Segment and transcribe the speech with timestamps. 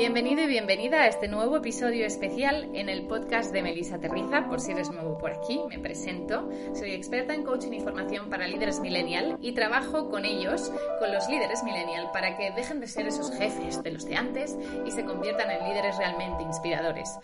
[0.00, 4.48] Bienvenido y bienvenida a este nuevo episodio especial en el podcast de Melissa Terriza.
[4.48, 6.48] Por si eres nuevo por aquí, me presento.
[6.72, 11.28] Soy experta en coaching y formación para líderes millennial y trabajo con ellos, con los
[11.28, 15.04] líderes millennial, para que dejen de ser esos jefes de los de antes y se
[15.04, 17.18] conviertan en líderes realmente inspiradores.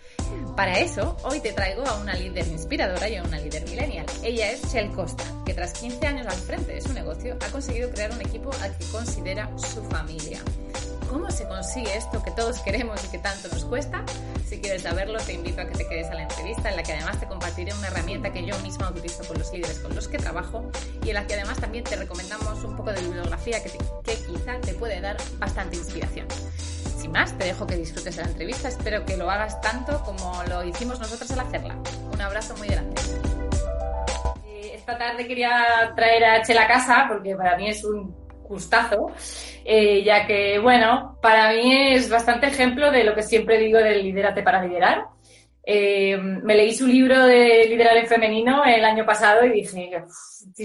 [0.55, 4.05] Para eso, hoy te traigo a una líder inspiradora y a una líder millennial.
[4.21, 7.89] Ella es Shell Costa, que tras 15 años al frente de su negocio ha conseguido
[7.89, 10.39] crear un equipo al que considera su familia.
[11.09, 14.03] ¿Cómo se consigue esto que todos queremos y que tanto nos cuesta?
[14.45, 16.93] Si quieres saberlo, te invito a que te quedes a la entrevista, en la que
[16.93, 20.17] además te compartiré una herramienta que yo misma utilizo con los líderes con los que
[20.17, 20.69] trabajo
[21.03, 23.71] y en la que además también te recomendamos un poco de bibliografía que,
[24.03, 26.27] que quizá te puede dar bastante inspiración.
[26.97, 30.43] Sin más, te dejo que disfrutes de la entrevista, espero que lo hagas tanto como
[30.49, 31.77] lo hicimos nosotros al hacerla.
[32.11, 32.99] Un abrazo muy grande.
[34.45, 39.11] Eh, esta tarde quería traer a Chela a casa porque para mí es un gustazo,
[39.65, 44.03] eh, ya que, bueno, para mí es bastante ejemplo de lo que siempre digo del
[44.03, 45.05] liderate para liderar.
[45.63, 49.91] Eh, me leí su libro de liderar en femenino el año pasado y dije,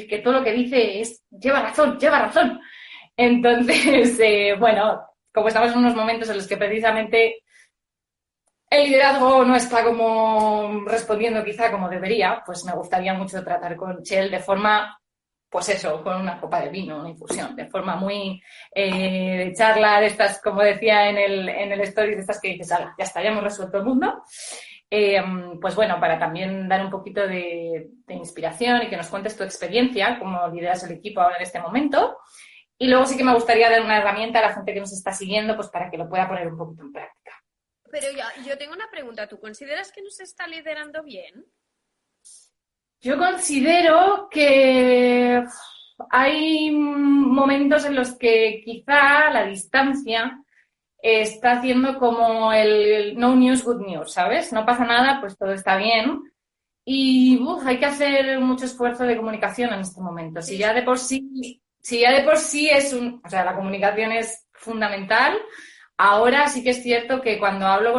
[0.08, 2.60] que todo lo que dice es, lleva razón, lleva razón.
[3.16, 7.42] Entonces, eh, bueno, como estamos en unos momentos en los que precisamente
[8.70, 14.02] el liderazgo no está como respondiendo quizá como debería, pues me gustaría mucho tratar con
[14.02, 14.98] Chell de forma
[15.52, 18.42] pues eso, con una copa de vino, una infusión, de forma muy
[18.74, 22.70] eh, charla de estas, como decía en el, en el story, de estas que dices,
[22.70, 24.24] ya está, ya hemos resuelto el mundo.
[24.90, 25.22] Eh,
[25.60, 30.18] pues bueno, para también dar un poquito de, inspiración y que nos cuentes tu experiencia,
[30.18, 32.16] cómo lideras el equipo ahora en este momento.
[32.78, 35.12] Y luego sí que me gustaría dar una herramienta a la gente que nos está
[35.12, 37.32] siguiendo, pues para que lo pueda poner un poquito en práctica.
[37.90, 38.06] Pero
[38.46, 39.28] yo tengo una pregunta.
[39.28, 41.44] ¿Tú consideras que nos está liderando bien?
[43.02, 45.42] Yo considero que
[46.08, 50.38] hay momentos en los que quizá la distancia
[50.98, 54.52] está haciendo como el no news, good news, ¿sabes?
[54.52, 56.32] No pasa nada, pues todo está bien.
[56.84, 60.40] Y hay que hacer mucho esfuerzo de comunicación en este momento.
[60.40, 63.56] Si ya de por sí, si ya de por sí es un, o sea, la
[63.56, 65.36] comunicación es fundamental,
[65.96, 67.92] Ahora sí que es cierto que cuando hablo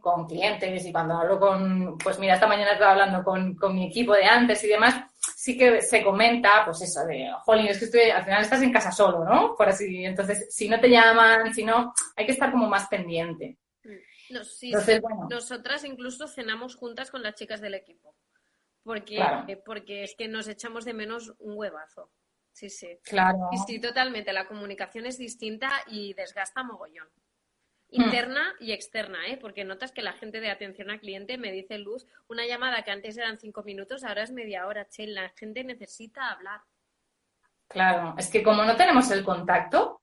[0.00, 4.12] con, clientes y cuando hablo con, pues mira, esta mañana estaba hablando con, mi equipo
[4.14, 4.94] de antes y demás,
[5.36, 8.72] sí que se comenta, pues eso, de, jolín, es que estoy, al final estás en
[8.72, 9.54] casa solo, ¿no?
[9.56, 13.56] Por así, entonces, si no te llaman, si no, hay que estar como más pendiente.
[13.82, 13.90] Mm.
[14.28, 18.14] entonces, Nosotras incluso cenamos juntas con las chicas del equipo,
[18.84, 19.20] porque,
[19.64, 22.10] porque es que nos echamos de menos un huevazo.
[22.52, 22.98] Sí, sí.
[23.04, 23.50] Claro.
[23.52, 24.32] Y sí, totalmente.
[24.32, 27.08] La comunicación es distinta y desgasta mogollón.
[27.90, 28.02] Hmm.
[28.02, 29.38] interna y externa, ¿eh?
[29.40, 32.90] porque notas que la gente de atención al cliente me dice Luz, una llamada que
[32.90, 36.60] antes eran cinco minutos, ahora es media hora, che, la gente necesita hablar.
[37.66, 40.02] Claro, es que como no tenemos el contacto,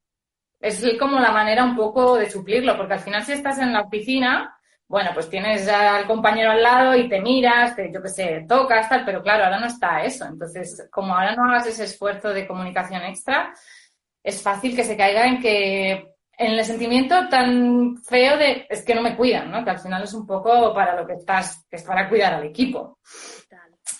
[0.59, 3.81] es como la manera un poco de suplirlo, porque al final si estás en la
[3.81, 4.57] oficina,
[4.87, 8.89] bueno, pues tienes al compañero al lado y te miras, te, yo qué sé, tocas,
[8.89, 10.25] tal, pero claro, ahora no está eso.
[10.25, 13.53] Entonces, como ahora no hagas ese esfuerzo de comunicación extra,
[14.23, 18.95] es fácil que se caiga en que en el sentimiento tan feo de es que
[18.95, 19.63] no me cuidan, ¿no?
[19.63, 22.45] Que al final es un poco para lo que estás, que es para cuidar al
[22.45, 22.99] equipo.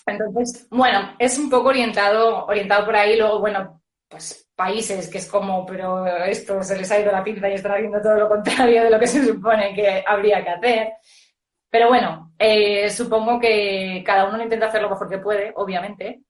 [0.06, 5.29] Entonces, bueno, es un poco orientado, orientado por ahí, luego, bueno, pues países que es
[5.29, 8.84] como, pero esto se les ha ido la pinza y están haciendo todo lo contrario
[8.84, 10.94] de lo que se supone que habría que hacer.
[11.69, 16.22] Pero bueno, eh, supongo que cada uno intenta hacer lo mejor que puede, obviamente.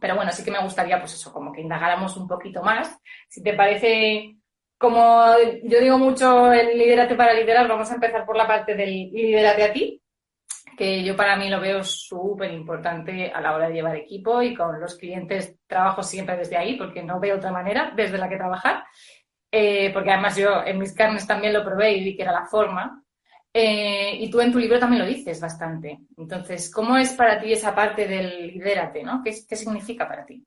[0.00, 2.98] Pero bueno, sí que me gustaría, pues eso, como que indagáramos un poquito más.
[3.28, 4.36] Si te parece,
[4.78, 5.24] como
[5.62, 9.64] yo digo mucho el liderate para liderar, vamos a empezar por la parte del liderate
[9.64, 10.02] a ti,
[10.76, 14.54] que yo para mí lo veo súper importante a la hora de llevar equipo y
[14.54, 18.36] con los clientes trabajo siempre desde ahí porque no veo otra manera desde la que
[18.36, 18.84] trabajar.
[19.50, 22.46] Eh, porque además yo en mis carnes también lo probé y vi que era la
[22.46, 23.04] forma.
[23.52, 26.00] Eh, y tú en tu libro también lo dices bastante.
[26.16, 29.04] Entonces, ¿cómo es para ti esa parte del lidérate?
[29.04, 29.22] ¿no?
[29.22, 30.44] ¿Qué, ¿Qué significa para ti?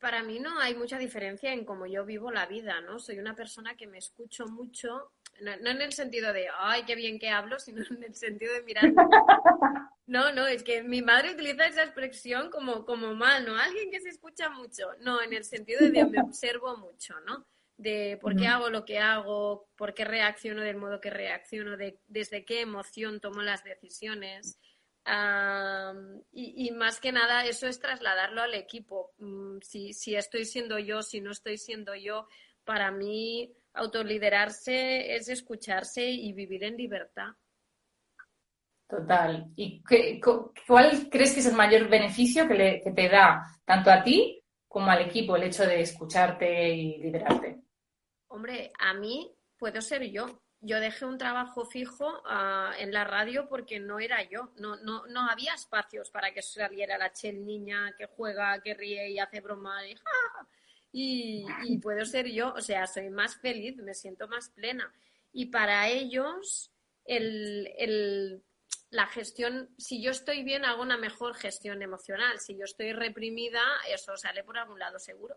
[0.00, 2.98] Para mí no hay mucha diferencia en cómo yo vivo la vida, ¿no?
[2.98, 7.18] Soy una persona que me escucho mucho, no, en el sentido de, ay, qué bien
[7.18, 8.84] que hablo, sino en el sentido de mirar.
[10.08, 13.58] No, no, es que mi madre utiliza esa expresión como, como mal, ¿no?
[13.58, 14.88] Alguien que se escucha mucho.
[15.00, 17.44] No, en el sentido de me observo mucho, ¿no?
[17.76, 22.00] De por qué hago lo que hago, por qué reacciono del modo que reacciono, de,
[22.06, 24.58] desde qué emoción tomo las decisiones
[26.32, 29.12] y, más que nada eso es trasladarlo al equipo.
[29.18, 32.28] Mm, si, si estoy siendo yo, si no estoy siendo yo,
[32.64, 37.30] para mí autoliderarse es escucharse y vivir en libertad.
[38.88, 39.50] Total.
[39.56, 40.20] ¿Y qué,
[40.66, 44.90] cuál crees que es el mayor beneficio que, que te da tanto a ti como
[44.90, 47.60] al equipo el hecho de escucharte y liderarte?
[48.28, 53.48] Hombre, a mí puedo ser yo yo dejé un trabajo fijo ah, en la radio
[53.48, 57.94] porque no era yo, no, no, no había espacios para que saliera la chel niña
[57.96, 59.80] que juega, que ríe y hace broma
[60.90, 64.92] y, y, puedo ser yo, o sea, soy más feliz, me siento más plena.
[65.32, 66.72] Y para ellos,
[67.04, 68.42] el, el,
[68.90, 72.40] la gestión, si yo estoy bien, hago una mejor gestión emocional.
[72.40, 75.36] Si yo estoy reprimida, eso sale por algún lado seguro.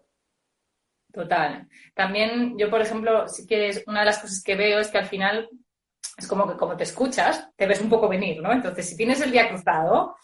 [1.12, 1.68] Total.
[1.94, 5.08] También yo, por ejemplo, sí que una de las cosas que veo es que al
[5.08, 5.50] final
[6.18, 8.52] es como que como te escuchas, te ves un poco venir, ¿no?
[8.52, 10.16] Entonces, si tienes el día cruzado,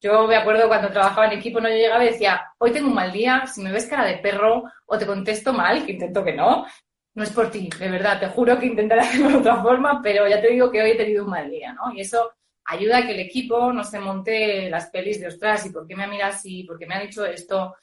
[0.00, 2.94] yo me acuerdo cuando trabajaba en equipo, no yo llegaba y decía, hoy tengo un
[2.94, 6.34] mal día, si me ves cara de perro o te contesto mal, que intento que
[6.34, 6.66] no,
[7.14, 10.28] no es por ti, de verdad, te juro que intentaré hacerlo de otra forma, pero
[10.28, 11.92] ya te digo que hoy he tenido un mal día, ¿no?
[11.92, 12.32] Y eso
[12.66, 15.96] ayuda a que el equipo no se monte las pelis de ostras, ¿y por qué
[15.96, 16.62] me mira así?
[16.64, 17.74] ¿Por qué me ha dicho esto?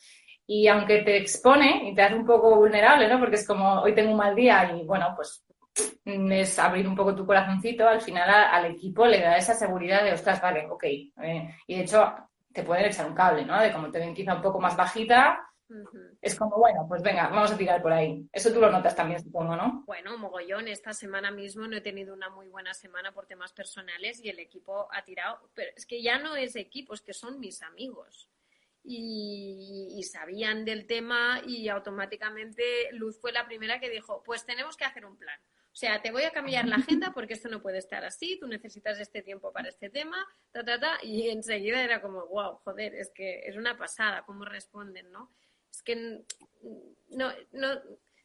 [0.48, 3.20] Y aunque te expone y te hace un poco vulnerable, ¿no?
[3.20, 5.44] Porque es como hoy tengo un mal día y bueno, pues
[6.06, 10.14] es abrir un poco tu corazoncito, al final al equipo le da esa seguridad de,
[10.14, 10.84] ostras, vale, ok.
[10.84, 12.14] Eh, y de hecho
[12.54, 13.60] te pueden echar un cable, ¿no?
[13.60, 15.46] De como te ven quizá un poco más bajita,
[16.22, 18.28] es como, bueno, pues venga, vamos a tirar por ahí.
[18.32, 19.84] Eso tú lo notas también, supongo, ¿no?
[19.86, 20.68] Bueno, mogollón.
[20.68, 24.40] Esta semana mismo no he tenido una muy buena semana por temas personales y el
[24.40, 25.50] equipo ha tirado.
[25.56, 28.30] Pero es que ya no es equipo, es que son mis amigos.
[28.88, 34.86] Y, sabían del tema y automáticamente Luz fue la primera que dijo, pues tenemos que
[34.86, 35.40] hacer un plan.
[35.74, 38.48] O sea, te voy a cambiar la agenda porque esto no puede estar así, tú
[38.48, 40.98] necesitas este tiempo para este tema, ta, ta, ta.
[41.02, 45.32] Y enseguida era como, wow, joder, es que es una pasada cómo responden, ¿no?
[45.76, 45.96] es que
[47.10, 47.82] no, no,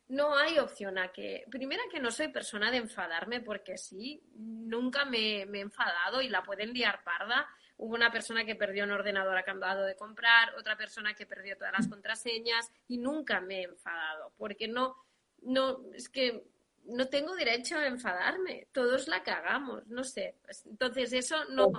[0.09, 5.05] no hay opción a que, primera que no soy persona de enfadarme porque sí, nunca
[5.05, 7.49] me, he enfadado y la pueden liar parda.
[7.83, 11.73] Hubo una persona que perdió un ordenador acabado de comprar, otra persona que perdió todas
[11.73, 14.97] las contraseñas y nunca me he enfadado porque no,
[15.41, 16.45] no, es que
[16.85, 20.37] no tengo derecho a enfadarme, todos la cagamos, no sé.
[20.67, 21.73] Entonces eso no,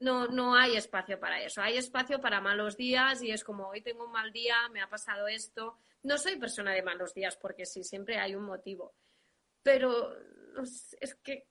[0.00, 3.82] no, no hay espacio para eso, hay espacio para malos días y es como hoy
[3.82, 5.78] tengo un mal día, me ha pasado esto.
[6.02, 8.94] No soy persona de malos días porque sí, siempre hay un motivo,
[9.62, 10.12] pero
[11.00, 11.46] es que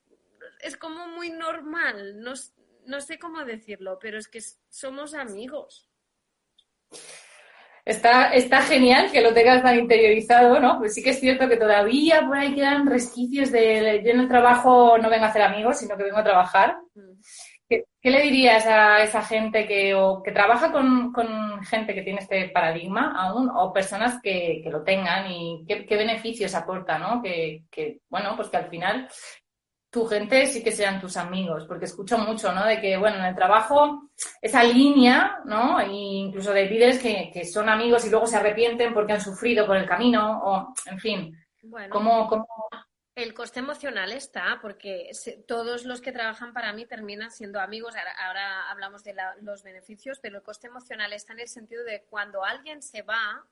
[0.59, 2.33] es como muy normal, no,
[2.85, 4.39] no sé cómo decirlo, pero es que
[4.69, 5.89] somos amigos.
[7.85, 10.79] Está, está genial que lo tengas tan interiorizado, ¿no?
[10.79, 14.27] Pues sí que es cierto que todavía por ahí quedan resquicios de yo en el
[14.27, 16.77] trabajo no vengo a hacer amigos, sino que vengo a trabajar.
[16.95, 17.11] Mm.
[17.67, 22.19] ¿Qué, le dirías a esa gente que, o, que trabaja con, con, gente que tiene
[22.19, 27.23] este paradigma aún, o personas que, que lo tengan y qué, qué beneficios aporta, ¿no?
[27.23, 29.09] Que, que, bueno, pues que al final
[29.95, 32.65] tu gente sí que sean tus amigos, porque escucho mucho, ¿no?
[32.65, 34.09] De que, bueno, en el trabajo,
[34.41, 35.79] esa línea, ¿no?
[35.79, 39.65] E incluso de líderes que, que, son amigos y luego se arrepienten porque han sufrido
[39.65, 41.45] por el camino, o, en fin.
[41.63, 42.45] Bueno, ¿cómo, cómo...
[43.15, 45.11] El coste emocional está, porque
[45.47, 47.95] todos los que trabajan para mí terminan siendo amigos.
[48.19, 52.43] Ahora, hablamos de los beneficios, pero el coste emocional está en el sentido de cuando
[52.43, 53.47] alguien se va,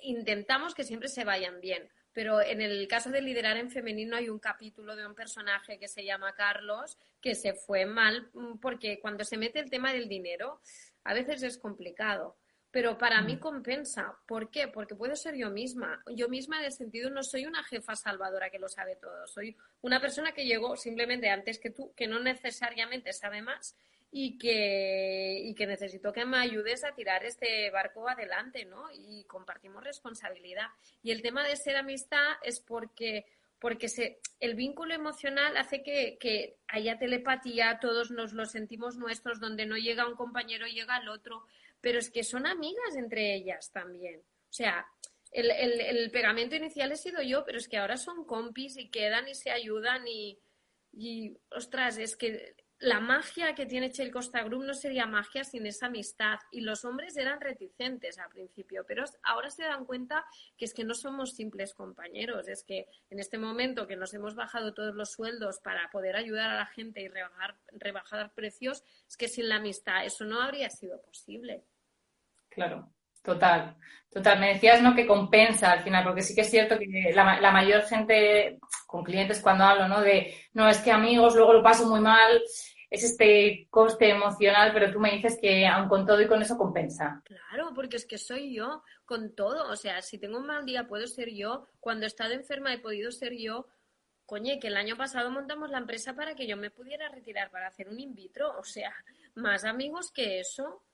[0.00, 4.28] intentamos que siempre se vayan bien pero en el caso de liderar en femenino hay
[4.28, 9.00] un capítulo de un personaje que se llama Carlos que se fue mal mm, porque
[9.00, 10.60] cuando se mete el tema del dinero
[11.04, 12.36] a veces es complicado.
[12.70, 13.38] Pero para mí mm.
[13.38, 14.16] compensa.
[14.26, 14.66] ¿Por qué?
[14.66, 16.02] Porque puedo ser yo misma.
[16.14, 19.26] Yo misma en el sentido no soy una jefa salvadora que lo sabe todo.
[19.26, 23.76] Soy una persona que llegó simplemente antes que tú, que no necesariamente sabe más
[24.14, 28.90] y que, y que necesito que me ayudes a tirar este barco adelante, ¿no?
[28.92, 30.66] Y compartimos responsabilidad.
[31.02, 33.24] Y el tema de ser amistad es porque,
[33.58, 39.40] porque se, el vínculo emocional hace que, que haya telepatía, todos nos lo sentimos nuestros,
[39.40, 41.46] donde no llega un compañero, llega el otro,
[41.80, 44.20] pero es que son amigas entre ellas también.
[44.20, 44.86] O sea,
[45.30, 49.26] el, el, pegamento inicial he sido yo, pero es que ahora son compis y quedan
[49.26, 50.38] y se ayudan y,
[50.92, 55.66] y ostras, es que la magia que tiene Chel Costa Group no sería magia sin
[55.66, 56.38] esa amistad.
[56.50, 60.24] Y los hombres eran reticentes al principio, pero ahora se dan cuenta
[60.56, 62.48] que es que no somos simples compañeros.
[62.48, 66.50] Es que en este momento que nos hemos bajado todos los sueldos para poder ayudar
[66.50, 70.68] a la gente y rebajar, rebajar precios, es que sin la amistad eso no habría
[70.68, 71.64] sido posible.
[72.48, 72.92] Claro.
[73.22, 73.76] Total,
[74.10, 74.40] total.
[74.40, 74.96] Me decías, ¿no?
[74.96, 79.04] Que compensa al final, porque sí que es cierto que la, la, mayor gente con
[79.04, 80.00] clientes cuando hablo, ¿no?
[80.00, 82.42] De, no, es que amigos, luego lo paso muy mal,
[82.92, 86.58] es este coste emocional, pero tú me dices que aun con todo y con eso
[86.58, 87.22] compensa.
[87.24, 89.70] Claro, porque es que soy yo con todo.
[89.70, 91.68] O sea, si tengo un mal día puedo ser yo.
[91.80, 93.66] Cuando he estado enferma he podido ser yo.
[94.26, 97.68] Coño, que el año pasado montamos la empresa para que yo me pudiera retirar para
[97.68, 98.58] hacer un in vitro.
[98.58, 98.94] O sea,
[99.36, 100.84] más amigos que eso.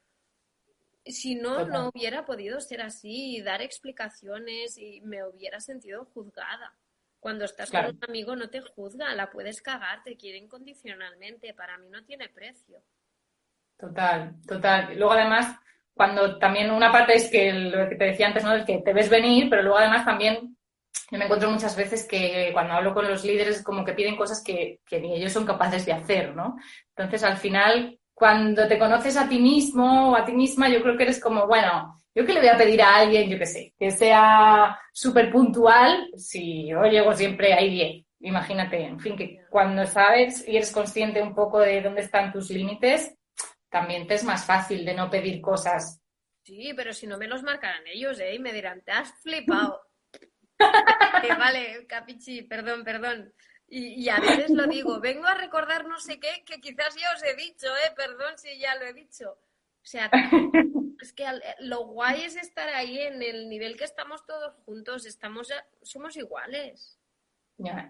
[1.05, 6.77] Si no, no hubiera podido ser así y dar explicaciones y me hubiera sentido juzgada.
[7.21, 11.53] Cuando estás con un amigo no te juzga, la puedes cagar, te quiere incondicionalmente.
[11.55, 12.81] Para mí no tiene precio.
[13.77, 14.97] Total, total.
[14.97, 15.57] Luego además,
[15.95, 18.53] cuando también una parte es que lo que te decía antes, ¿no?
[18.53, 20.57] El que te ves venir, pero luego además también
[21.11, 24.43] yo me encuentro muchas veces que cuando hablo con los líderes como que piden cosas
[24.45, 26.57] que, que ni ellos son capaces de hacer, ¿no?
[26.91, 30.97] Entonces al final, cuando te conoces a ti mismo o a ti misma, yo creo
[30.97, 33.75] que eres como, bueno, yo que le voy a pedir a alguien, yo qué sé,
[33.79, 38.07] que sea súper puntual, si yo llego siempre ahí bien.
[38.19, 42.51] Imagínate, en fin, que cuando sabes y eres consciente un poco de dónde están tus
[42.51, 43.15] límites,
[43.71, 46.01] también te es más fácil de no pedir cosas.
[46.43, 48.35] Sí, pero si no me los marcarán ellos, ¿eh?
[48.35, 49.81] Y me dirán, te has flipado.
[51.39, 53.33] vale, capichi, perdón, perdón.
[53.69, 57.13] Y, y, a veces lo digo, vengo a recordar no sé qué, que quizás ya
[57.15, 57.93] os he dicho, ¿eh?
[57.95, 59.39] Perdón si ya lo he dicho.
[59.83, 60.11] O sea,
[61.01, 65.07] es que eh, lo guay es estar ahí en el nivel que estamos todos juntos,
[65.07, 65.49] estamos
[65.83, 66.99] somos iguales.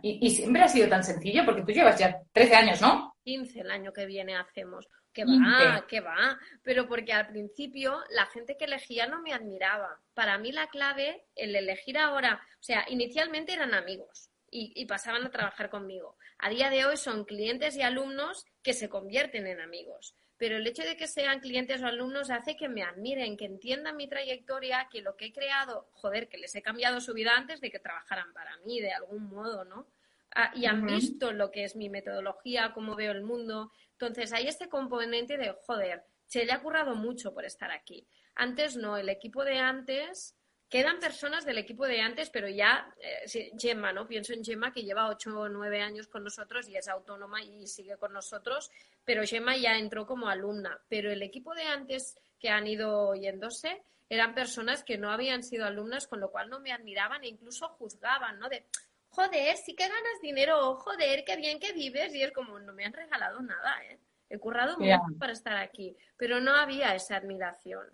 [0.03, 3.15] Y, siempre ha sido tan sencillo, porque tú llevas ya 13 años, ¿no?
[3.25, 4.87] 15 el año que viene hacemos.
[5.13, 6.39] Que va, que va.
[6.63, 10.01] Pero porque al principio la gente que elegía no me admiraba.
[10.15, 15.27] Para mí la clave, el elegir ahora, o sea, inicialmente eran amigos y, y pasaban
[15.27, 16.17] a trabajar conmigo.
[16.39, 20.67] A día de hoy son clientes y alumnos que se convierten en amigos pero el
[20.67, 24.89] hecho de que sean clientes o alumnos hace que me admiren, que entiendan mi trayectoria,
[24.91, 27.81] que lo que he creado, joder, que les he cambiado su vida antes de que
[27.81, 29.89] trabajaran para mí, de algún modo, ¿no?
[30.35, 33.73] Ah, y han visto lo que es mi metodología, cómo veo el mundo.
[33.93, 38.07] Entonces, hay este componente de, joder, se le ha currado mucho por estar aquí.
[38.37, 40.38] Antes no, el equipo de antes
[40.69, 44.07] Quedan personas del equipo de antes, pero ya, eh, Gemma, ¿no?
[44.07, 47.67] Pienso en Gemma que lleva ocho o nueve años con nosotros y es autónoma y
[47.67, 48.71] sigue con nosotros,
[49.03, 50.79] pero Gemma ya entró como alumna.
[50.89, 55.65] Pero el equipo de antes que han ido yéndose eran personas que no habían sido
[55.65, 58.51] alumnas, con lo cual no me admiraban e incluso juzgaban, ¿no?
[58.51, 58.67] De,
[59.09, 62.15] joder, sí que ganas dinero, joder, qué bien que vives.
[62.15, 63.99] Y es como, no me han regalado nada, ¿eh?
[64.31, 67.87] He currado mucho para estar aquí, pero no había esa admiración.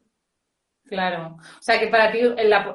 [0.87, 1.37] Claro.
[1.59, 2.21] O sea que para ti,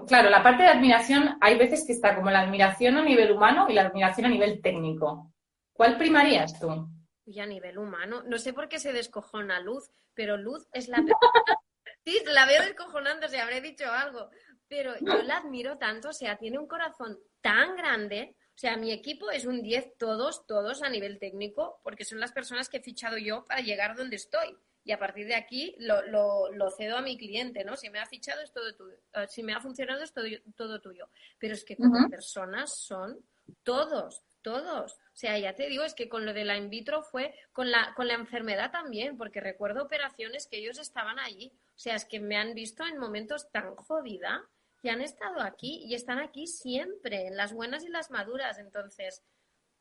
[0.07, 3.67] claro, la parte de admiración, hay veces que está como la admiración a nivel humano
[3.69, 5.31] y la admiración a nivel técnico.
[5.73, 6.87] ¿Cuál primarías tú?
[7.25, 8.23] Y a nivel humano.
[8.25, 11.59] No sé por qué se descojona Luz, pero Luz es la persona.
[12.03, 14.29] sí, la veo descojonándose, habré dicho algo.
[14.67, 18.35] Pero yo la admiro tanto, o sea, tiene un corazón tan grande.
[18.55, 22.31] O sea, mi equipo es un 10 todos, todos a nivel técnico, porque son las
[22.31, 24.57] personas que he fichado yo para llegar donde estoy
[24.89, 26.01] y a partir de aquí lo,
[26.49, 27.77] lo, cedo a mi cliente, ¿no?
[27.77, 30.81] Si me ha fichado es todo tuyo, eh, si me ha funcionado es todo, todo
[30.81, 31.09] tuyo.
[31.37, 33.19] Pero es que como personas son
[33.61, 34.93] todos, todos.
[34.93, 37.69] O sea, ya te digo, es que con lo de la in vitro fue con
[37.69, 41.53] la, con la enfermedad también, porque recuerdo operaciones que ellos estaban allí.
[41.75, 44.43] O sea, es que me han visto en momentos tan jodida
[44.81, 48.57] y han estado aquí y están aquí siempre, en las buenas y las maduras.
[48.57, 49.21] Entonces,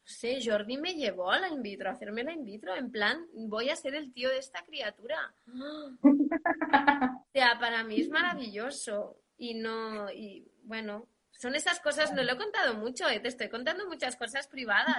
[0.09, 3.27] sé, Jordi me llevó a la in vitro, a hacerme la in vitro, en plan,
[3.33, 5.35] voy a ser el tío de esta criatura.
[6.03, 9.21] o sea, para mí es maravilloso.
[9.37, 13.49] Y no, y bueno, son esas cosas, no lo he contado mucho, eh, te estoy
[13.49, 14.97] contando muchas cosas privadas.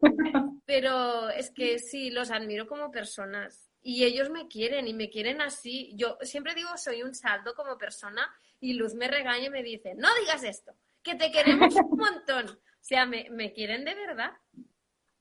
[0.64, 3.70] pero es que sí, los admiro como personas.
[3.82, 5.92] Y ellos me quieren y me quieren así.
[5.96, 9.94] Yo siempre digo, soy un saldo como persona y Luz me regaña y me dice,
[9.96, 12.60] no digas esto, que te queremos un montón.
[12.80, 14.30] O sea, me, quieren de verdad.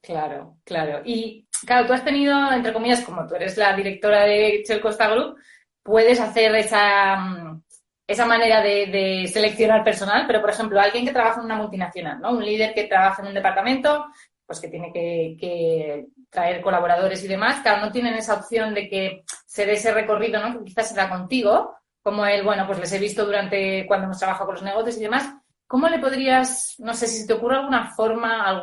[0.02, 1.02] Claro, claro.
[1.04, 5.10] Y claro, tú has tenido, entre comillas, como tú eres la directora de Shell Costa
[5.10, 5.38] Group,
[5.84, 7.64] puedes hacer esa, mm,
[8.08, 12.32] esa manera de, seleccionar personal, pero por ejemplo, alguien que trabaja en una multinacional, ¿no?
[12.32, 14.08] Un líder que trabaja en un departamento,
[14.46, 19.24] pues que tiene que, traer colaboradores y demás, claro, no tienen esa opción de que
[19.48, 20.60] se dé ese recorrido, ¿no?
[20.60, 24.46] Que quizás será contigo, como él, bueno, pues les he visto durante cuando hemos trabajado
[24.46, 25.34] con los negocios y demás,
[25.70, 28.60] ¿Cómo le podrías, no sé si te ocurre alguna forma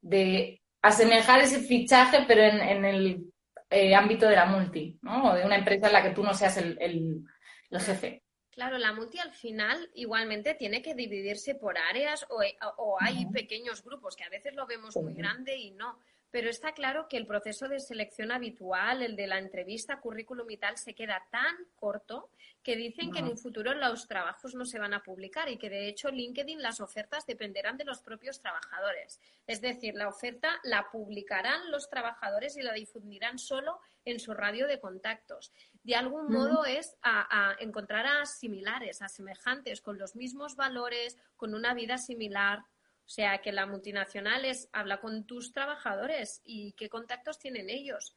[0.00, 3.30] de, asemejar ese fichaje, pero en, el
[3.68, 5.32] eh, ámbito de la multi, ¿no?
[5.32, 7.26] O de una empresa en la que tú no seas el,
[7.70, 8.22] jefe.
[8.48, 14.16] Claro, la multi al final igualmente tiene que dividirse por áreas o, hay pequeños grupos
[14.16, 15.98] que a veces lo vemos muy grande y no.
[16.30, 20.56] Pero está claro que el proceso de selección habitual, el de la entrevista, currículum y
[20.56, 22.30] tal, se queda tan corto
[22.62, 25.70] que dicen que en un futuro los trabajos no se van a publicar y que
[25.70, 29.18] de hecho LinkedIn las ofertas dependerán de los propios trabajadores.
[29.46, 34.66] Es decir, la oferta la publicarán los trabajadores y la difundirán solo en su radio
[34.66, 35.52] de contactos.
[35.82, 41.54] De algún modo es a, encontrar a similares, a semejantes, con los mismos valores, con
[41.54, 42.64] una vida similar.
[43.10, 48.16] O sea, que la multinacional es, habla con tus trabajadores y qué contactos tienen ellos.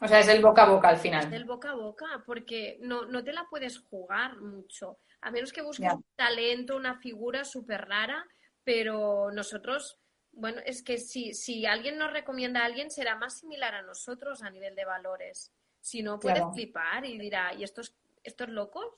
[0.00, 1.24] O sea, es el boca a boca al final.
[1.24, 4.98] Es el boca a boca, porque no, no te la puedes jugar mucho.
[5.20, 8.26] A menos que busques un talento, una figura súper rara,
[8.64, 10.00] pero nosotros,
[10.32, 14.42] bueno, es que si, si alguien nos recomienda a alguien, será más similar a nosotros
[14.42, 15.52] a nivel de valores.
[15.80, 17.94] Si no, puede flipar y dirá, ¿y estos,
[18.24, 18.88] estos locos?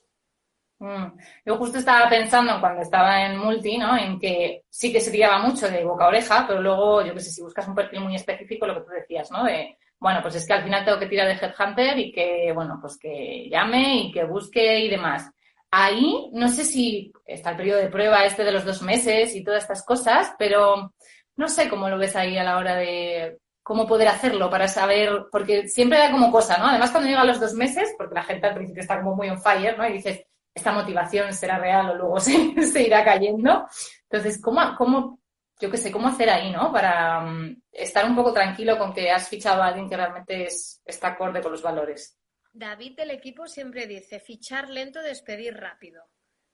[0.80, 1.12] Mm.
[1.44, 3.96] Yo justo estaba pensando cuando estaba en multi, ¿no?
[3.98, 7.20] En que sí que se tiraba mucho de boca a oreja, pero luego, yo qué
[7.20, 9.44] sé, si buscas un perfil muy específico, lo que tú decías, ¿no?
[9.44, 12.78] De, bueno, pues es que al final tengo que tirar de Headhunter y que, bueno,
[12.80, 15.30] pues que llame y que busque y demás.
[15.70, 19.44] Ahí, no sé si está el periodo de prueba este de los dos meses y
[19.44, 20.94] todas estas cosas, pero
[21.36, 25.26] no sé cómo lo ves ahí a la hora de cómo poder hacerlo para saber,
[25.30, 26.66] porque siempre da como cosa, ¿no?
[26.66, 29.40] Además, cuando llega los dos meses, porque la gente al principio está como muy on
[29.40, 29.86] fire, ¿no?
[29.86, 30.24] Y dices,
[30.60, 33.66] esta motivación será real o luego se, irá cayendo.
[34.02, 35.20] Entonces, ¿cómo, cómo
[35.58, 36.72] yo qué sé, cómo hacer ahí, ¿no?
[36.72, 40.80] Para mm, estar un poco tranquilo con que has fichado a alguien que realmente es,
[40.84, 42.18] está acorde con los valores.
[42.52, 46.02] David del equipo siempre dice, fichar lento, despedir rápido.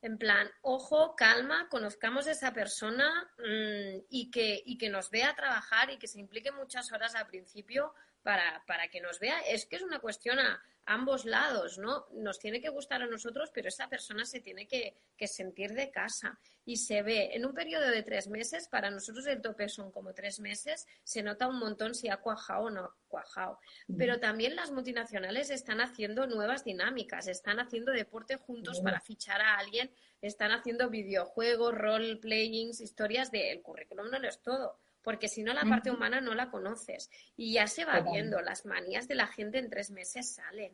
[0.03, 5.35] En plan, ojo, calma, conozcamos a esa persona mm, y, que, y que nos vea
[5.35, 9.41] trabajar y que se implique muchas horas al principio para, para que nos vea.
[9.41, 12.07] Es que es una cuestión a, ambos lados, ¿no?
[12.13, 16.39] Nos tiene que gustar a nosotros, pero esa persona se tiene que, sentir de casa.
[16.65, 20.15] Y se ve en un periodo de tres meses, para nosotros el tope son como
[20.15, 23.59] tres meses, se nota un montón si ha cuajado o no ha cuajado.
[23.99, 29.59] Pero también las multinacionales están haciendo nuevas dinámicas, están haciendo deporte juntos para fichar a
[29.59, 29.91] alguien,
[30.23, 35.55] están haciendo videojuegos, role-playings, historias de el currículum no lo es todo porque si no
[35.55, 37.13] la parte humana no la conoces.
[37.37, 40.73] Y ya se va viendo, las manías de la gente en tres meses salen.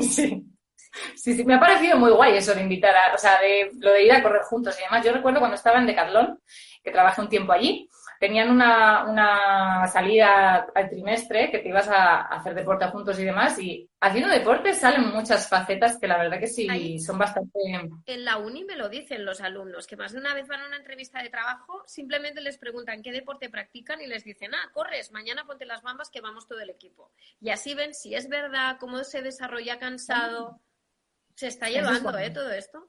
[0.00, 0.46] Sí.
[1.16, 3.92] Sí, sí, me ha parecido muy guay eso de invitar a, o sea, de lo
[3.92, 6.40] de ir a correr juntos y además yo recuerdo cuando estaba en Decathlon,
[6.82, 7.88] que trabajé un tiempo allí,
[8.20, 13.58] tenían una, una salida al trimestre que te ibas a, hacer deporte juntos y demás.
[13.58, 17.58] Y haciendo deporte salen muchas facetas que la verdad que sí son bastante.
[18.04, 20.66] En la uni me lo dicen los alumnos, que más de una vez van a
[20.66, 25.12] una entrevista de trabajo, simplemente les preguntan qué deporte practican y les dicen, ah, corres,
[25.12, 27.10] mañana ponte las bambas que vamos todo el equipo.
[27.40, 30.60] Y así ven si es verdad, cómo se desarrolla cansado.
[31.36, 32.28] Se está llevando, ¿eh?
[32.28, 32.86] Todo esto.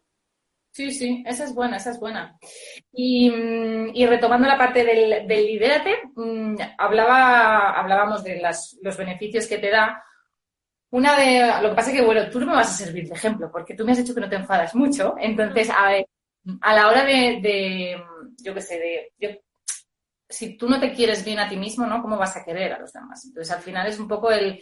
[0.71, 2.37] Sí, sí, esa es buena, esa es buena.
[2.93, 9.47] Y, mm, retomando la parte del, del lidérate, mm, hablaba, hablábamos de las, los beneficios
[9.47, 10.01] que te da.
[10.91, 13.15] Una de, lo que pasa es que, bueno, tú no me vas a servir de
[13.15, 15.15] ejemplo, porque tú me has dicho que no te enfadas mucho.
[15.19, 15.91] Entonces, a,
[16.61, 18.01] a la hora de,
[18.43, 18.79] yo qué sé,
[19.19, 19.43] de,
[20.29, 22.01] si tú no te quieres bien a ti mismo, ¿no?
[22.01, 23.25] ¿Cómo vas a querer a los demás?
[23.25, 24.61] Entonces, al final es un poco el,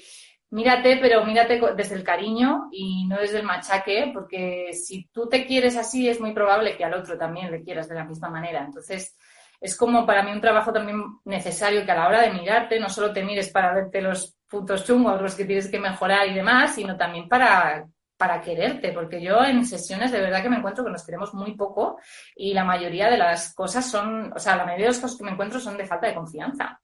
[0.52, 5.46] mírate, pero mírate desde el cariño y no desde el machaque, porque si tú te
[5.46, 8.64] quieres así, es muy probable que al otro también le quieras de la misma manera.
[8.64, 9.16] Entonces,
[9.62, 12.90] es como para mí un trabajo también necesario que a la hora de mirarte, no
[12.90, 16.74] solo te mires para verte los puntos chungos, los que tienes que mejorar y demás,
[16.76, 17.86] sino también para,
[18.18, 21.56] para quererte, porque yo en sesiones de verdad que me encuentro que nos queremos muy
[21.56, 22.00] poco
[22.36, 25.24] y la mayoría de las cosas son, o sea, la mayoría de las cosas que
[25.26, 26.80] me encuentro son de falta de confianza.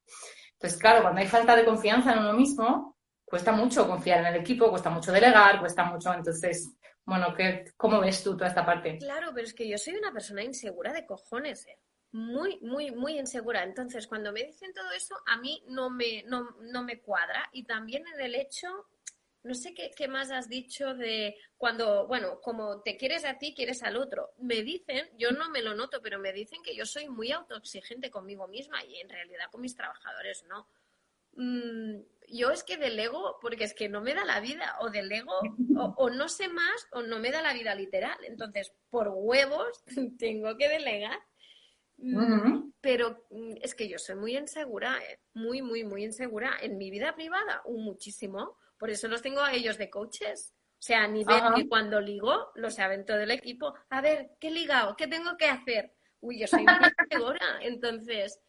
[0.54, 2.95] Entonces, claro, cuando hay falta de confianza en uno mismo,
[3.26, 6.72] cuesta mucho confiar en el equipo, cuesta mucho delegar, cuesta mucho, entonces,
[7.04, 8.98] bueno, ¿qué, ¿cómo ves tú toda esta parte?
[8.98, 11.80] Claro, pero es que yo soy una persona insegura de cojones, ¿eh?
[12.16, 13.64] muy, muy, muy insegura.
[13.64, 17.50] Entonces, cuando me dicen todo eso, a mí no me, no, no me cuadra.
[17.52, 18.68] Y también en el hecho,
[19.44, 23.54] no sé qué, qué, más has dicho de cuando, bueno, como te quieres a ti,
[23.54, 24.32] quieres al otro.
[24.38, 28.10] Me dicen, yo no me lo noto, pero me dicen que yo soy muy autoexigente
[28.10, 30.70] conmigo misma y en realidad con mis trabajadores no.
[31.36, 35.34] Mm, yo es que delego porque es que no me da la vida, o delego,
[35.76, 38.18] o, no sé más, o no me da la vida literal.
[38.24, 39.84] Entonces, por huevos,
[40.20, 41.20] tengo que delegar.
[41.98, 46.58] Mm, pero mm, es que yo soy muy insegura, eh, muy, muy, muy insegura.
[46.62, 48.58] En mi vida privada, muchísimo.
[48.78, 50.54] Por eso los tengo a ellos de coaches.
[50.78, 53.74] O sea, nivel que cuando ligo, lo saben todo el equipo.
[53.90, 54.96] A ver, ¿qué he ligado?
[54.96, 55.94] ¿Qué tengo que hacer?
[56.20, 57.60] Uy, yo soy muy insegura.
[57.62, 58.40] Entonces,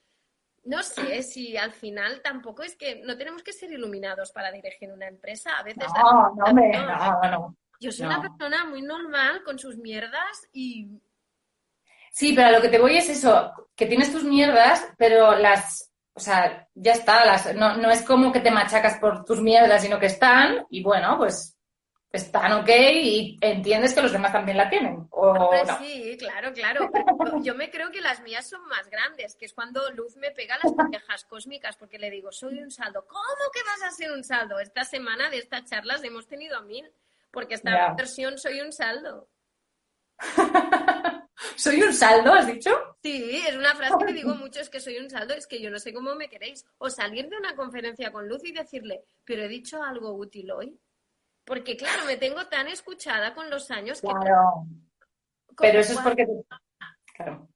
[0.66, 4.92] no sé si al final tampoco es que no tenemos que ser iluminados para dirigir
[4.92, 5.58] una empresa.
[5.58, 5.84] A veces.
[5.96, 10.88] No, no, no, no, Yo soy una persona muy normal con sus mierdas y.
[12.10, 15.92] Sí, pero a lo que te voy es eso, que tienes tus mierdas, pero las.
[16.14, 19.82] O sea, ya está, las, no, no es como que te machacas por tus mierdas,
[19.82, 21.55] sino que están, y bueno, pues
[22.16, 25.06] están ok y entiendes que los demás también la tienen.
[25.10, 26.90] ¿o Sí, claro, claro.
[26.92, 30.30] Pero yo me creo que las mías son más grandes, que es cuando Luz me
[30.30, 33.06] pega las parejas cósmicas, porque le digo, soy un saldo.
[33.06, 34.58] ¿Cómo que vas a ser un saldo?
[34.58, 36.90] Esta semana de estas charlas hemos tenido a mil,
[37.30, 39.28] porque esta versión soy un saldo.
[41.56, 42.70] ¿Soy un saldo, has dicho?
[43.02, 45.70] Sí, es una frase que digo mucho, es que soy un saldo, es que yo
[45.70, 46.64] no sé cómo me queréis.
[46.78, 50.78] O salir de una conferencia con Luz y decirle, pero he dicho algo útil hoy.
[51.46, 54.08] Porque, claro, me tengo tan escuchada con los años que...
[54.08, 54.66] Claro.
[55.56, 56.26] Pero eso es porque...
[57.14, 57.48] Claro.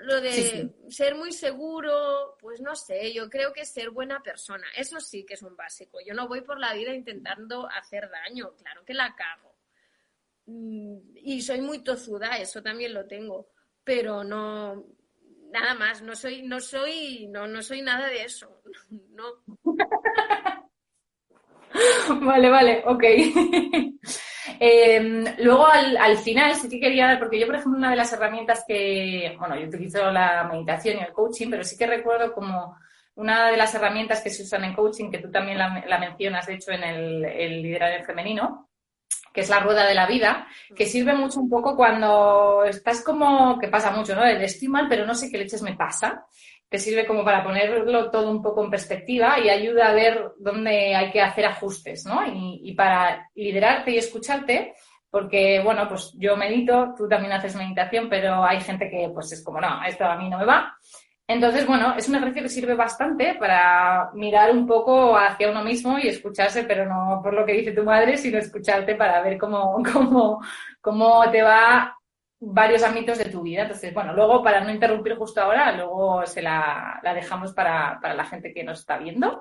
[0.00, 4.98] lo de ser muy seguro, pues no sé, yo creo que ser buena persona, eso
[4.98, 5.98] sí que es un básico.
[6.04, 9.54] Yo no voy por la vida intentando hacer daño, claro que la cago.
[10.46, 13.50] Mm, y soy muy tozuda, eso también lo tengo,
[13.84, 14.86] pero no,
[15.52, 18.62] nada más, no soy, no soy, no, no soy nada de eso,
[19.10, 19.44] no.
[22.20, 23.04] Vale, vale, ok.
[24.60, 28.12] Em, luego al, final sí que quería dar, porque yo por ejemplo una de las
[28.12, 32.76] herramientas que, bueno, yo utilizo la meditación y el coaching, pero sí que recuerdo como
[33.16, 36.54] una de las herramientas que se usan en coaching, que tú también la, mencionas, de
[36.54, 38.70] hecho, en el, el liderazgo femenino,
[39.32, 43.58] que es la rueda de la vida, que sirve mucho un poco cuando estás como,
[43.58, 44.24] que pasa mucho, ¿no?
[44.24, 46.26] De estoy mal, pero no sé qué leches me pasa
[46.68, 50.94] te sirve como para ponerlo todo un poco en perspectiva y ayuda a ver dónde
[50.94, 52.20] hay que hacer ajustes, ¿no?
[52.26, 54.74] Y, para liderarte y escucharte,
[55.10, 59.42] porque, bueno, pues yo medito, tú también haces meditación, pero hay gente que, pues es
[59.42, 60.76] como, no, esto a mí no me va.
[61.26, 65.98] Entonces, bueno, es un ejercicio que sirve bastante para mirar un poco hacia uno mismo
[65.98, 69.82] y escucharse, pero no por lo que dice tu madre, sino escucharte para ver cómo,
[69.92, 70.40] cómo,
[70.80, 71.97] cómo te va
[72.40, 73.62] varios ámbitos de tu vida.
[73.62, 78.52] Entonces, bueno, luego para no interrumpir justo ahora, luego se la, dejamos para, la gente
[78.52, 79.40] que nos está viendo.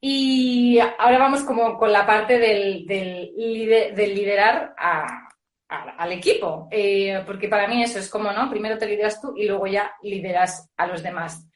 [0.00, 4.74] Y ahora vamos como con la parte del, del, liderar
[5.68, 8.50] al equipo, eh, porque para mí eso es como, ¿no?
[8.50, 11.48] Primero te lideras tú y luego ya lideras a los demás.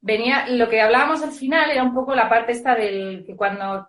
[0.00, 3.88] Venía, lo que hablábamos al final era un poco la parte esta del que cuando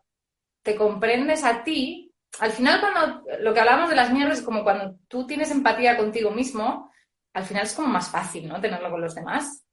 [0.64, 2.05] te comprendes a ti,
[2.40, 5.98] al final cuando lo que hablábamos de las mierdas es como cuando tú tienes empatía
[5.98, 6.92] contigo mismo,
[7.34, 8.60] al final es como más fácil, ¿no?
[8.62, 9.66] Tenerlo con los demás.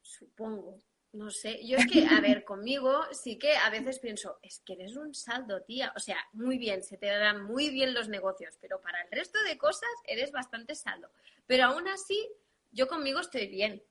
[0.00, 0.78] Supongo.
[1.12, 4.74] No sé, yo es que, a ver, conmigo sí que a veces pienso, es que
[4.74, 5.92] eres un saldo, tía.
[5.96, 9.42] O sea, muy bien, se te dan muy bien los negocios, pero para el resto
[9.44, 11.08] de cosas eres bastante saldo.
[11.46, 12.28] Pero aún así,
[12.70, 13.82] yo conmigo estoy bien.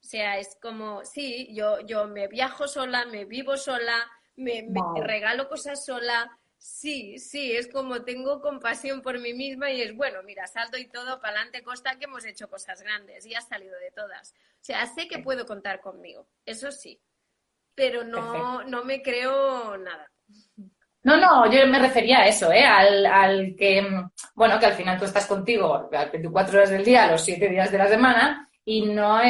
[0.00, 5.04] O sea, es como, sí, yo, yo me viajo sola, me vivo sola, me, me
[5.04, 6.36] regalo cosas sola,
[6.68, 10.88] Sí, sí, es como tengo compasión por mí misma y es bueno, mira, salto y
[10.88, 14.32] todo para adelante, costa que hemos hecho cosas grandes y has salido de todas.
[14.32, 17.00] O sea, sé que puedo contar conmigo, eso sí,
[17.72, 20.10] pero no, no me creo nada.
[21.04, 22.64] No, no, yo me refería a eso, ¿eh?
[22.64, 23.88] Al, al, que,
[24.34, 27.70] bueno, que al final tú estás contigo las 24 horas del día, los 7 días
[27.70, 29.20] de la semana y no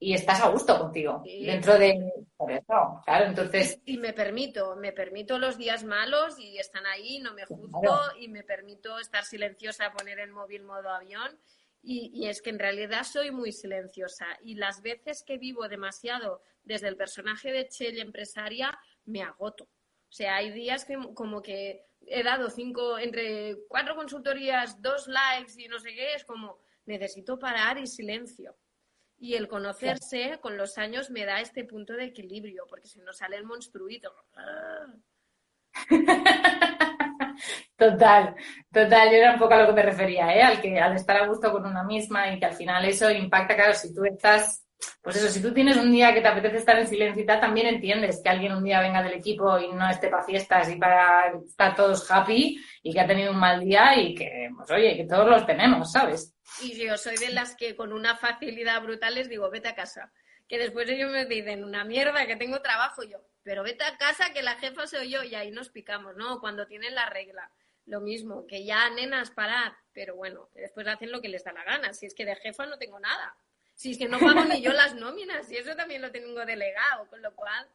[0.00, 4.92] y estás a gusto contigo dentro de por eso, claro, entonces y me permito, me
[4.92, 9.92] permito los días malos y están ahí, no me juzgo y me permito estar silenciosa,
[9.92, 11.38] poner el móvil modo avión
[11.82, 16.42] y, y, es que en realidad soy muy silenciosa y las veces que vivo demasiado
[16.64, 19.64] desde el personaje de Chell empresaria me agoto.
[19.64, 25.52] O sea, hay días que como que he dado cinco, entre cuatro consultorías, dos likes
[25.58, 28.56] y no sé qué, es como necesito parar y silencio.
[29.18, 33.12] Y el conocerse con los años me da este punto de equilibrio, porque si no
[33.12, 34.12] sale el monstruito.
[37.76, 38.34] Total,
[38.72, 40.42] total, yo era un poco a lo que me refería, ¿eh?
[40.42, 43.54] al que al estar a gusto con una misma y que al final eso impacta,
[43.54, 44.66] claro, si tú estás,
[45.00, 47.40] pues eso, si tú tienes un día que te apetece estar en silencio y tal,
[47.40, 50.76] también entiendes que alguien un día venga del equipo y no esté para fiestas y
[50.76, 54.96] para estar todos happy y que ha tenido un mal día y que, pues oye,
[54.96, 56.34] que todos los tenemos, ¿sabes?
[56.62, 60.12] Y yo soy de las que con una facilidad brutal les digo, vete a casa.
[60.48, 63.18] Que después ellos me dicen, una mierda, que tengo trabajo yo.
[63.42, 65.22] Pero vete a casa, que la jefa soy yo.
[65.22, 66.40] Y ahí nos picamos, ¿no?
[66.40, 67.50] Cuando tienen la regla.
[67.86, 69.76] Lo mismo, que ya nenas parar.
[69.92, 71.92] Pero bueno, después hacen lo que les da la gana.
[71.92, 73.36] Si es que de jefa no tengo nada.
[73.74, 75.50] Si es que no pago ni yo las nóminas.
[75.50, 77.06] Y eso también lo tengo delegado.
[77.08, 77.68] Con lo cual,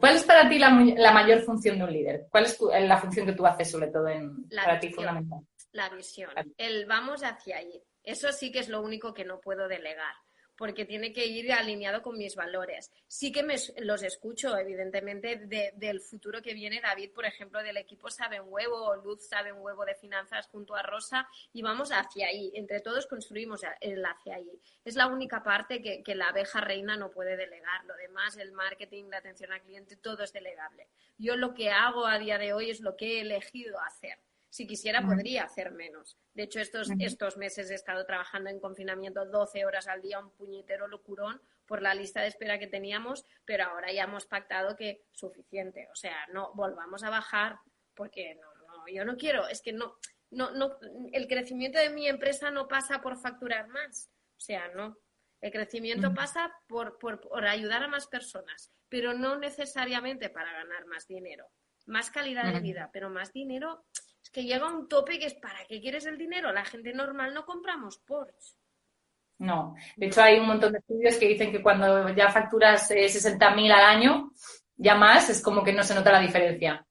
[0.00, 2.26] ¿Cuál es para ti la, mayor función de un líder?
[2.30, 5.40] ¿Cuál es la función que tú haces sobre todo en, para ti fundamental?
[5.72, 7.82] La visión, el vamos hacia allí.
[8.04, 10.14] Eso sí que es lo único que no puedo delegar,
[10.56, 12.90] porque tiene que ir alineado con mis valores.
[13.06, 15.36] Sí que me, los escucho, evidentemente,
[15.74, 16.80] del futuro que viene.
[16.80, 20.48] David, por ejemplo, del equipo sabe un huevo, o Luz sabe un huevo de finanzas
[20.48, 22.50] junto a Rosa, y vamos hacia ahí.
[22.54, 24.60] Entre todos construimos el hacia allí.
[24.84, 27.84] Es la única parte que, que la abeja reina no puede delegar.
[27.84, 30.88] Lo demás, el marketing, la atención al cliente, todo es delegable.
[31.18, 34.18] Yo lo que hago a día de hoy es lo que he elegido hacer
[34.52, 36.18] si quisiera, podría hacer menos.
[36.34, 40.30] De hecho, estos, estos meses he estado trabajando en confinamiento 12 horas al día, un
[40.30, 45.06] puñetero locurón por la lista de espera que teníamos, pero ahora ya hemos pactado que
[45.10, 45.88] suficiente.
[45.90, 47.60] O sea, no volvamos a bajar
[47.94, 49.96] porque no, no, yo no quiero, es que no,
[50.28, 50.76] no, no,
[51.12, 54.10] el crecimiento de mi empresa no pasa por facturar más.
[54.36, 54.98] O sea, no.
[55.40, 60.84] El crecimiento pasa por, por, por ayudar a más personas, pero no necesariamente para ganar
[60.84, 61.46] más dinero.
[61.86, 63.86] Más calidad de vida, pero más dinero
[64.32, 66.50] que llega un tope que es ¿para qué quieres el dinero?
[66.52, 68.56] La gente normal no compramos Porsche.
[69.38, 73.06] No, de hecho hay un montón de estudios que dicen que cuando ya facturas eh,
[73.06, 74.30] 60.000 al año,
[74.76, 76.86] ya más, es como que no se nota la diferencia.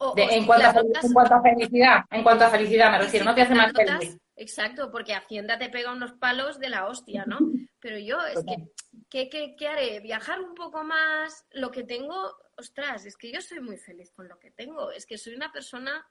[0.00, 2.44] O- De- o en, cuanto a, las fel- notas- en cuanto a felicidad, en cuanto
[2.44, 4.18] a felicidad me refiero, sí, no te hace más notas- feliz.
[4.36, 7.38] Exacto, porque Hacienda te pega unos palos de la hostia, ¿no?
[7.80, 8.70] Pero yo, es que, Total.
[9.08, 10.00] ¿qué, qué, qué haré?
[10.00, 11.44] ¿Viajar un poco más?
[11.52, 14.90] Lo que tengo, ostras, es que yo soy muy feliz con lo que tengo.
[14.92, 16.04] Es que soy una persona,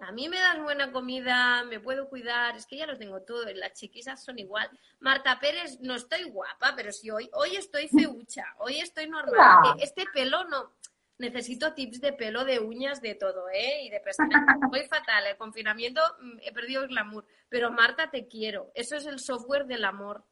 [0.00, 3.48] a mí me das buena comida, me puedo cuidar, es que ya lo tengo todo,
[3.50, 4.68] y las chiquisas son igual.
[4.98, 9.74] Marta Pérez, no estoy guapa, pero si hoy, hoy estoy feucha, hoy estoy normal.
[9.80, 10.72] Este pelo no,
[11.18, 13.82] necesito tips de pelo, de uñas, de todo, ¿eh?
[13.84, 14.42] Y de pestañas.
[14.70, 17.26] Voy fatal, el confinamiento mm, he perdido el glamour.
[17.48, 18.70] Pero Marta, te quiero.
[18.74, 20.24] Eso es el software del amor.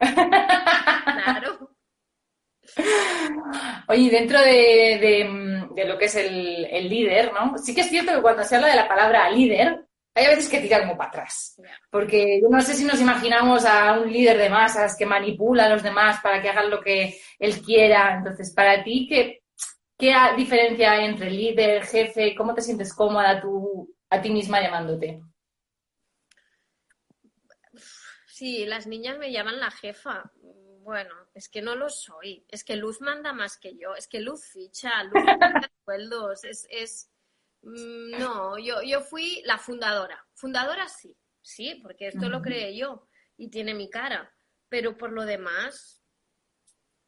[1.04, 1.74] Claro.
[3.88, 7.56] Oye, dentro de, de- de lo que es el, el líder, ¿no?
[7.58, 10.48] Sí que es cierto que cuando se habla de la palabra líder, hay a veces
[10.48, 11.60] que tira como para atrás.
[11.90, 15.68] Porque yo no sé si nos imaginamos a un líder de masas que manipula a
[15.68, 18.16] los demás para que hagan lo que él quiera.
[18.16, 19.42] Entonces, para ti, ¿qué,
[19.96, 22.34] qué diferencia hay entre líder, jefe?
[22.36, 25.22] ¿Cómo te sientes cómoda tú a ti misma llamándote?
[28.26, 30.30] Sí, las niñas me llaman la jefa.
[30.88, 32.46] Bueno, es que no lo soy.
[32.48, 33.94] Es que Luz manda más que yo.
[33.94, 36.44] Es que Luz ficha, Luz ficha sueldos.
[36.44, 37.10] Es, es...
[37.60, 40.26] mm, No, yo, yo fui la fundadora.
[40.32, 44.34] Fundadora sí, sí, porque esto lo creé yo y tiene mi cara.
[44.70, 46.02] Pero por lo demás,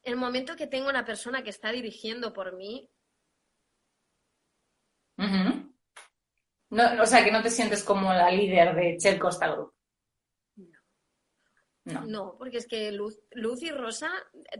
[0.03, 2.87] el momento que tengo una persona que está dirigiendo por mí.
[6.69, 9.73] No, o sea, que no te sientes como la líder de Shell Costa Group.
[11.83, 12.05] No.
[12.05, 14.11] No, porque es que Luz, Luz y Rosa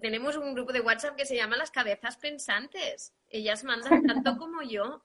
[0.02, 3.14] tenemos un grupo de WhatsApp que se llama Las Cabezas Pensantes.
[3.30, 5.04] Ellas mandan tanto como yo.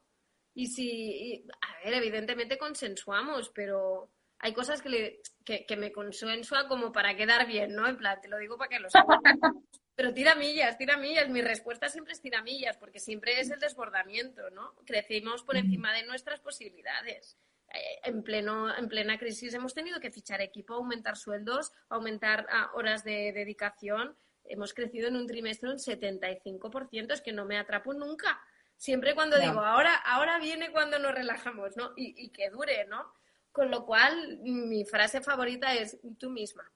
[0.55, 5.93] Y si, y- a ver, evidentemente consensuamos, pero hay cosas que, le- que, que me
[5.93, 7.87] consensua como para quedar bien, ¿no?
[7.87, 9.19] En plan, te lo digo para que lo sepas.
[9.99, 11.31] Pero tira millas, tira millas.
[11.31, 14.75] Mi respuesta siempre es tira millas, porque siempre es el desbordamiento, ¿no?
[14.85, 17.39] Crecimos por encima de nuestras posibilidades.
[17.73, 22.71] Eh, En, pleno, en plena crisis hemos tenido que fichar equipo, aumentar sueldos, aumentar ah,
[22.75, 24.17] horas de dedicación.
[24.45, 28.41] Hemos crecido en un trimestre un 75%, es que no me atrapo nunca.
[28.77, 31.93] Siempre cuando digo, ahora, ahora viene cuando nos relajamos, ¿no?
[31.97, 33.13] Y, y que dure, ¿no?
[33.51, 36.71] Con lo cual, mi frase favorita es tú misma.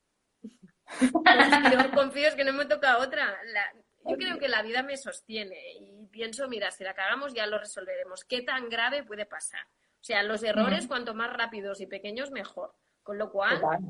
[0.98, 3.38] Confío, confío, es que no me toca otra.
[3.44, 3.72] La-
[4.06, 7.58] yo creo que la vida me sostiene y pienso, mira, si la cagamos ya lo
[7.58, 8.24] resolveremos.
[8.24, 9.66] ¿Qué tan grave puede pasar?
[10.00, 12.74] O sea, los errores, cuanto más rápidos y pequeños, mejor.
[13.02, 13.80] Con lo cual, Total,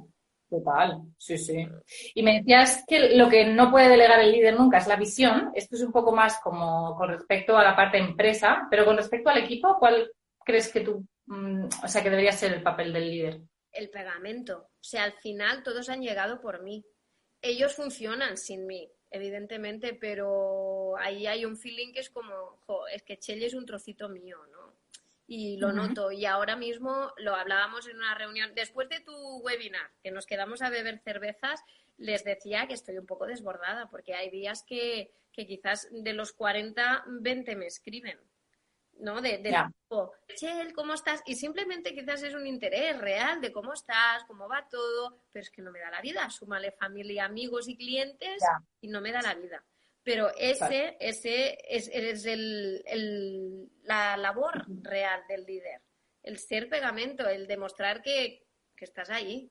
[0.49, 1.67] total, sí, sí.
[2.15, 5.51] Y me decías que lo que no puede delegar el líder nunca es la visión.
[5.55, 9.31] Esto es un poco más como con respecto a la parte empresa, pero con respecto
[9.31, 10.11] al equipo, ¿cuál
[10.45, 13.41] crees que tú, mm, o sea, que debería ser el papel del líder?
[13.73, 14.59] el pegamento.
[14.59, 16.85] O sea, al final todos han llegado por mí.
[17.43, 23.03] Ellos funcionan sin mí, evidentemente, pero ahí hay un feeling que es como, jo, es
[23.03, 24.60] que Chelle es un trocito mío, ¿no?
[25.33, 26.11] Y lo noto.
[26.11, 28.53] Y ahora mismo lo hablábamos en una reunión.
[28.57, 31.63] Después de tu webinar, que nos quedamos a beber cervezas,
[31.99, 36.33] les decía que estoy un poco desbordada, porque hay días que, que quizás de los
[36.33, 38.19] 40, 20 me escriben.
[38.99, 39.21] ¿no?
[39.21, 39.71] De, Ya.
[39.83, 41.23] tipo, Chel, ¿cómo estás?
[41.27, 45.51] Y simplemente quizás es un interés real de cómo estás, cómo va todo, pero es
[45.51, 46.29] que no me da la vida.
[46.29, 48.43] Súmale familia, amigos y clientes
[48.81, 49.65] y no me da la vida.
[50.03, 55.83] Pero ese, ese es, es el, el- la labor real del líder.
[56.23, 59.51] El ser pegamento, el demostrar que, que estás ahí.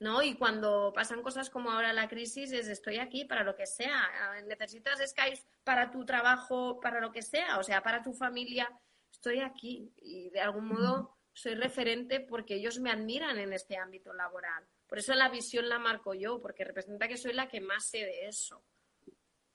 [0.00, 0.22] ¿no?
[0.22, 4.08] Y cuando pasan cosas como ahora la crisis, es estoy aquí para lo que sea.
[4.46, 8.70] Necesitas Skype para tu trabajo, para lo que sea, o sea, para tu familia,
[9.12, 9.92] estoy aquí.
[9.98, 14.66] Y de algún modo soy referente porque ellos me admiran en este ámbito laboral.
[14.86, 17.98] Por eso la visión la marco yo, porque representa que soy la que más sé
[17.98, 18.64] de eso.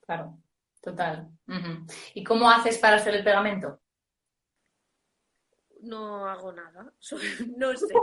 [0.06, 0.38] Claro,
[0.82, 1.30] total.
[2.14, 3.80] ¿Y cómo haces para hacer el pegamento?
[5.86, 7.22] no hago nada, soy,
[7.58, 7.94] no sé,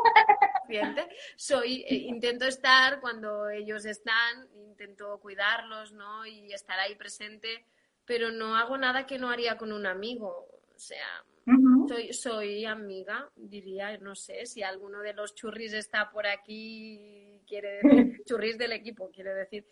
[1.37, 6.25] soy, eh, intento estar cuando ellos están, intento cuidarlos, ¿no?
[6.25, 7.67] Y estar ahí presente,
[8.05, 11.25] pero no hago nada que no haría con un amigo, o sea,
[11.89, 17.83] soy, soy amiga, diría, no sé, si alguno de los churris está por aquí, quiere
[17.83, 19.67] decir, churris del equipo, quiere decir,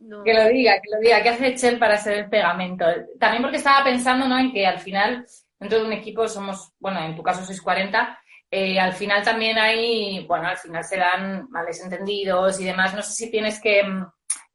[0.00, 0.22] no.
[0.22, 1.22] Que lo diga, que lo diga.
[1.22, 2.84] ¿Qué hace Chel para hacer el pegamento?
[3.18, 4.38] También porque estaba pensando, ¿no?
[4.38, 5.26] En que al final,
[5.58, 8.16] dentro de un equipo somos, bueno, en tu caso sois 40,
[8.48, 12.94] eh, al final también hay, bueno, al final se dan males entendidos y demás.
[12.94, 14.06] No sé si tienes que, mm,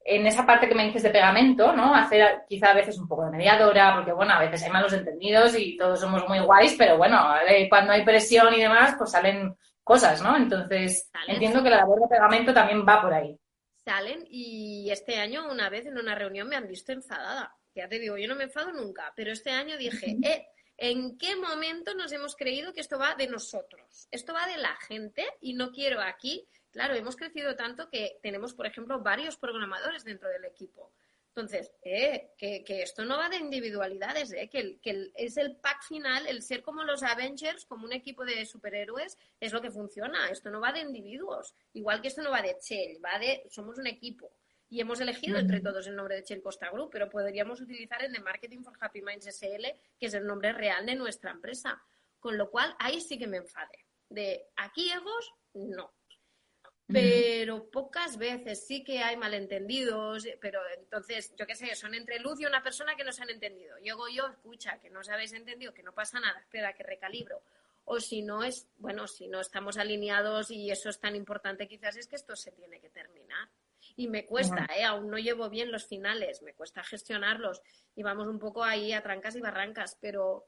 [0.05, 1.93] en esa parte que me dices de pegamento, ¿no?
[1.93, 5.59] Hacer quizá a veces un poco de mediadora, porque bueno, a veces hay malos entendidos
[5.59, 7.19] y todos somos muy guays, pero bueno,
[7.69, 10.37] cuando hay presión y demás, pues salen cosas, ¿no?
[10.37, 13.37] Entonces, entiendo que la labor de pegamento también va por ahí.
[13.83, 17.55] Salen y este año una vez en una reunión me han visto enfadada.
[17.73, 21.35] Ya te digo, yo no me enfado nunca, pero este año dije, eh, ¿en qué
[21.35, 24.07] momento nos hemos creído que esto va de nosotros?
[24.11, 28.53] Esto va de la gente y no quiero aquí Claro, hemos crecido tanto que tenemos,
[28.53, 30.93] por ejemplo, varios programadores dentro del equipo.
[31.33, 36.41] Entonces, eh, que, esto no va de individualidades, eh, que, es el pack final, el
[36.41, 40.27] ser como los Avengers, como un equipo de superhéroes, es lo que funciona.
[40.27, 41.55] Esto no va de individuos.
[41.71, 44.33] Igual que esto no va de Shell, va de somos un equipo.
[44.67, 48.11] Y hemos elegido entre todos el nombre de Shell Costa Group, pero podríamos utilizar el
[48.11, 49.65] de Marketing for Happy Minds SL,
[49.97, 51.81] que es el nombre real de nuestra empresa.
[52.19, 53.85] Con lo cual, ahí sí que me enfade.
[54.09, 55.93] De aquí egos, no
[56.91, 62.39] pero pocas veces sí que hay malentendidos, pero entonces, yo qué sé, son entre Luz
[62.39, 63.77] y una persona que no se han entendido.
[63.77, 67.41] Llego yo, escucha, que no os habéis entendido, que no pasa nada, espera, que recalibro.
[67.85, 71.97] O si no es, bueno, si no estamos alineados y eso es tan importante, quizás
[71.97, 73.49] es que esto se tiene que terminar.
[73.95, 74.83] Y me cuesta, ¿eh?
[74.83, 77.61] aún no llevo bien los finales, me cuesta gestionarlos
[77.95, 80.45] y vamos un poco ahí a trancas y barrancas, pero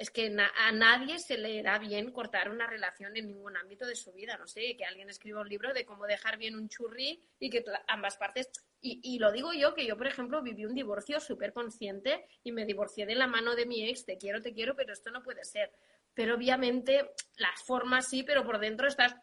[0.00, 3.94] es que a nadie se le da bien cortar una relación en ningún ámbito de
[3.94, 4.38] su vida.
[4.38, 7.62] No sé, que alguien escriba un libro de cómo dejar bien un churri y que
[7.86, 8.48] ambas partes.
[8.80, 12.64] Y, lo digo yo, que yo, por ejemplo, viví un divorcio súper consciente y me
[12.64, 15.44] divorcié de la mano de mi ex, te quiero, te quiero, pero esto no puede
[15.44, 15.70] ser.
[16.14, 19.14] Pero obviamente las formas sí, pero por dentro estás,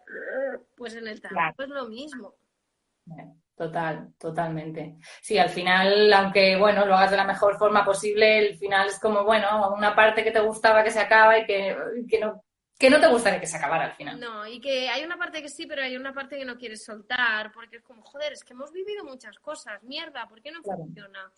[0.75, 2.35] pues en el trabajo es lo mismo.
[3.57, 4.97] Total, totalmente.
[5.19, 8.99] Sí, al final, aunque bueno, lo hagas de la mejor forma posible, el final es
[8.99, 11.75] como, bueno, una parte que te gustaba que se acaba y que,
[12.21, 12.43] no,
[12.77, 14.19] que no te gustaría que se acabara al final.
[14.19, 16.85] No, y que hay una parte que sí, pero hay una parte que no quieres
[16.85, 20.61] soltar, porque es como, joder, es que hemos vivido muchas cosas, mierda, ¿por qué no
[20.61, 21.31] funciona?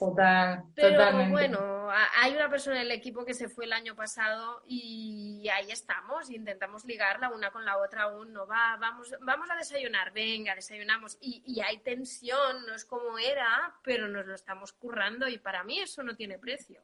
[0.00, 4.62] Total, Pero bueno, hay una persona en el equipo que se fue el año pasado
[4.66, 9.56] y ahí estamos, intentamos ligarla una con la otra aún no va, vamos, vamos a
[9.56, 14.72] desayunar, venga, desayunamos y, y hay tensión, no es como era, pero nos lo estamos
[14.72, 16.82] currando y para mí eso no tiene precio.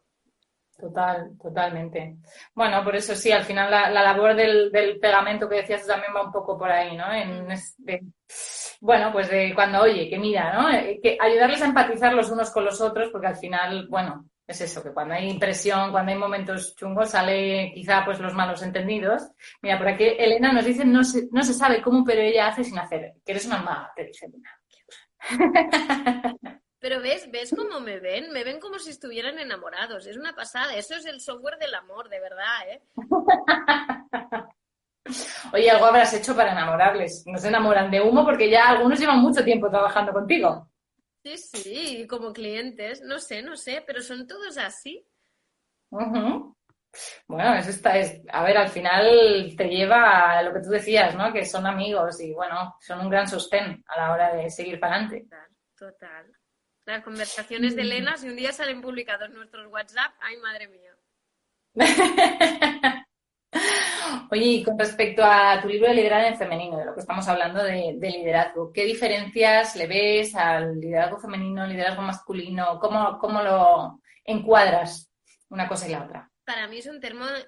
[0.78, 2.16] Total, totalmente.
[2.54, 6.32] Bueno, por eso sí, al final la, labor del, pegamento que decías también va un
[6.32, 7.10] poco por ahí, ¿no?
[7.12, 8.12] En, mm.
[8.80, 10.70] bueno, pues de cuando, oye, que mira, ¿no?
[10.70, 14.60] Eh, que ayudarles a empatizar los unos con los otros, porque al final, bueno, es
[14.60, 19.30] eso, que cuando hay impresión, cuando hay momentos chungos, sale quizá pues los malos entendidos.
[19.62, 22.64] Mira, por aquí Elena nos dice, no se, no se sabe cómo, pero ella hace
[22.64, 24.50] sin hacer, que eres una maga, te dice Elena.
[26.78, 30.06] Pero ves, ves cómo me ven, me ven como si estuvieran enamorados.
[30.06, 32.82] Es una pasada, eso es el software del amor, de verdad, ¿eh?
[35.52, 37.24] Oye, algo habrás hecho para enamorarles.
[37.26, 40.68] No se enamoran de humo porque ya algunos llevan mucho tiempo trabajando contigo.
[41.22, 45.04] Sí, sí, como clientes, no sé, no sé, pero son todos así.
[47.26, 51.14] Bueno, eso está, es, a ver, al final te lleva a lo que tú decías,
[51.14, 51.32] ¿no?
[51.32, 54.94] Que son amigos y bueno, son un gran sostén a la hora de seguir para
[54.94, 55.22] adelante.
[55.22, 56.36] Total, total.
[56.86, 60.96] Las conversaciones de Elena, si un día salen publicados nuestros WhatsApp, ¡ay, madre mía!
[64.30, 67.26] Oye, y con respecto a tu libro de liderazgo en femenino, de lo que estamos
[67.26, 72.78] hablando de, liderazgo, ¿qué diferencias le ves al liderazgo femenino, liderazgo masculino?
[72.78, 75.10] ¿Cómo, cómo lo encuadras
[75.48, 76.30] una cosa y la otra?
[76.44, 77.00] Para mí es un,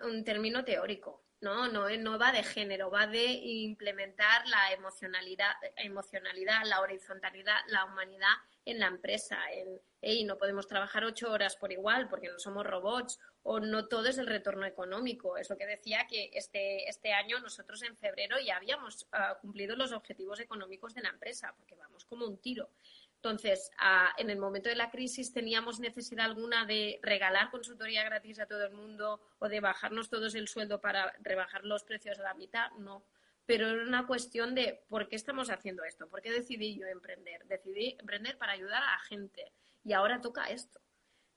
[0.02, 1.22] un término teórico.
[1.40, 1.68] ¿no?
[1.68, 8.34] No, no va de género, va de implementar la emocionalidad, emocionalidad, la horizontalidad, la humanidad
[8.70, 9.38] en la empresa.
[9.52, 13.88] En, hey, no podemos trabajar ocho horas por igual porque no somos robots o no
[13.88, 15.36] todo es el retorno económico.
[15.36, 19.76] Es lo que decía que este, este año nosotros en febrero ya habíamos ah, cumplido
[19.76, 22.70] los objetivos económicos de la empresa porque vamos como un tiro.
[23.18, 23.72] Entonces,
[24.16, 28.64] en el momento de la crisis teníamos necesidad alguna de regalar consultoría gratis a todo
[28.64, 32.70] el mundo o de bajarnos todos el sueldo para rebajar los precios a la mitad,
[32.78, 33.02] no.
[33.48, 37.46] Pero era una cuestión de por qué estamos haciendo esto, por qué decidí yo emprender.
[37.46, 40.78] Decidí emprender para ayudar a la gente y ahora toca esto.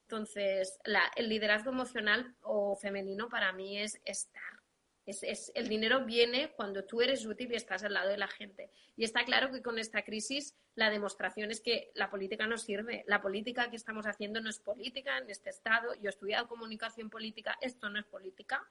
[0.04, 0.78] Entonces,
[1.16, 4.62] el liderazgo emocional o femenino para mí es estar
[5.06, 8.70] es, el dinero viene cuando tú eres útil y estás al lado de la gente.
[8.96, 13.04] Y está claro que con esta crisis la demostración es que la política no sirve.
[13.08, 15.94] La política que estamos haciendo no es política en este estado.
[15.96, 18.64] Yo he estudiado comunicación política, esto no es política.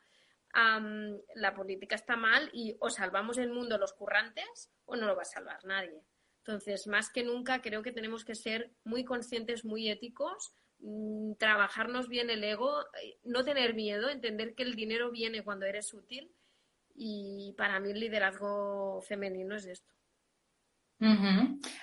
[0.55, 5.23] La política está mal y o salvamos el mundo los currantes o no lo va
[5.23, 6.03] a salvar nadie.
[6.39, 12.09] Entonces, más que nunca, creo que tenemos que ser muy conscientes, muy éticos Mm, trabajarnos
[12.09, 16.33] bien el ego, eh, no tener miedo, entender que el dinero viene cuando eres útil
[16.95, 19.93] y para mí el liderazgo femenino es esto.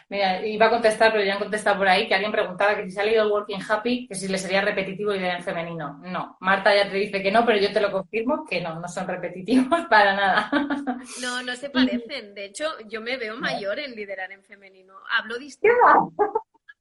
[0.09, 2.91] Mira, iba a contestar, pero ya han contestado por ahí que alguien preguntaba que si
[2.91, 5.99] se ha leído el Working Happy, que si le sería repetitivo y en femenino.
[6.03, 8.88] No, Marta ya te dice que no, pero yo te lo confirmo que no, no
[8.88, 10.51] son repetitivos para nada.
[11.22, 12.36] No, no se parecen.
[12.36, 14.93] De hecho, yo me veo mayor en liderar en femenino.
[15.18, 16.13] Hablo distinto.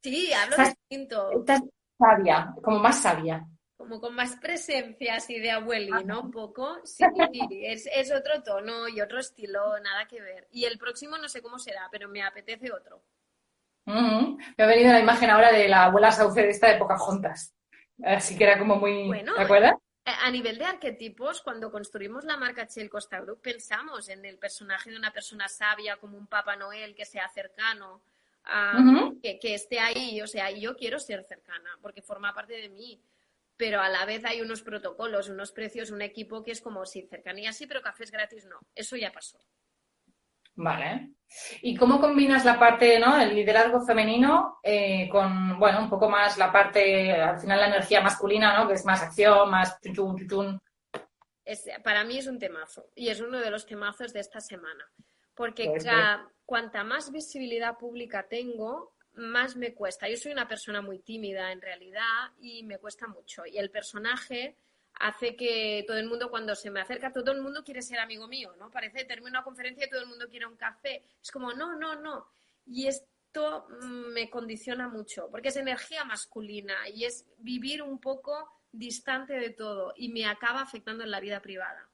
[0.03, 1.31] Sí, hablo distinto.
[1.33, 1.63] Estás
[1.99, 6.23] sabia, como más sabia como con más presencia así de abueli, ¿no?
[6.23, 6.79] Un poco.
[6.85, 7.05] Sí,
[7.63, 10.49] es, es, otro tono y otro estilo, nada que ver.
[10.51, 13.03] Y el próximo no sé cómo será, pero me apetece otro.
[13.85, 17.55] Me ha venido la imagen ahora de la abuela sauce de esta época juntas.
[18.03, 19.07] Así que era como muy...
[19.07, 19.75] Bueno, ¿Te acuerdas?
[20.05, 24.91] A nivel de arquetipos, cuando construimos la marca Chel Costa Group, pensamos en el personaje
[24.91, 28.03] de una persona sabia como un Papá Noel que sea cercano,
[29.23, 30.21] que, que, esté ahí.
[30.21, 33.01] O sea, yo quiero ser cercana porque forma parte de mí
[33.57, 37.07] pero a la vez hay unos protocolos, unos precios, un equipo que es como, si
[37.07, 38.59] cercanía sí, pero cafés gratis no.
[38.75, 39.39] Eso ya pasó.
[40.57, 41.11] Vale.
[41.61, 43.21] ¿Y cómo combinas la parte, ¿no?
[43.21, 48.01] El liderazgo femenino eh, con, bueno, un poco más la parte, al final la energía
[48.01, 48.67] masculina, ¿no?
[48.67, 50.61] Que es más acción, más chuchun, chuchun.
[51.85, 54.85] para mí es un temazo y es uno de los temazos de esta semana.
[55.35, 55.71] Porque
[56.47, 60.09] cuanta más visibilidad pública tengo, más me cuesta.
[60.09, 63.45] Yo soy una persona muy tímida en realidad y me cuesta mucho.
[63.47, 64.57] Y el personaje
[64.99, 68.29] hace que todo el mundo, cuando se me acerca, todo el mundo quiere ser amigo
[68.29, 68.71] mío, ¿no?
[68.71, 71.03] Parece, termino una conferencia y todo el mundo quiere un café.
[71.23, 72.27] Es como, no, no, no.
[72.67, 78.51] Y esto mm, me condiciona mucho, porque es energía masculina y es vivir un poco
[78.73, 81.86] distante de todo y me acaba afectando en la vida privada.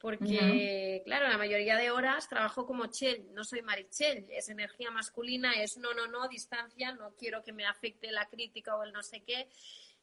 [0.00, 5.52] Porque, claro, la mayoría de horas trabajo como Chel, no soy Marichel, es energía masculina,
[5.52, 9.02] es no, no, no, distancia, no quiero que me afecte la crítica o el no
[9.02, 9.50] sé qué,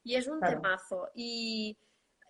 [0.03, 1.09] y es un temazo.
[1.15, 1.77] Y,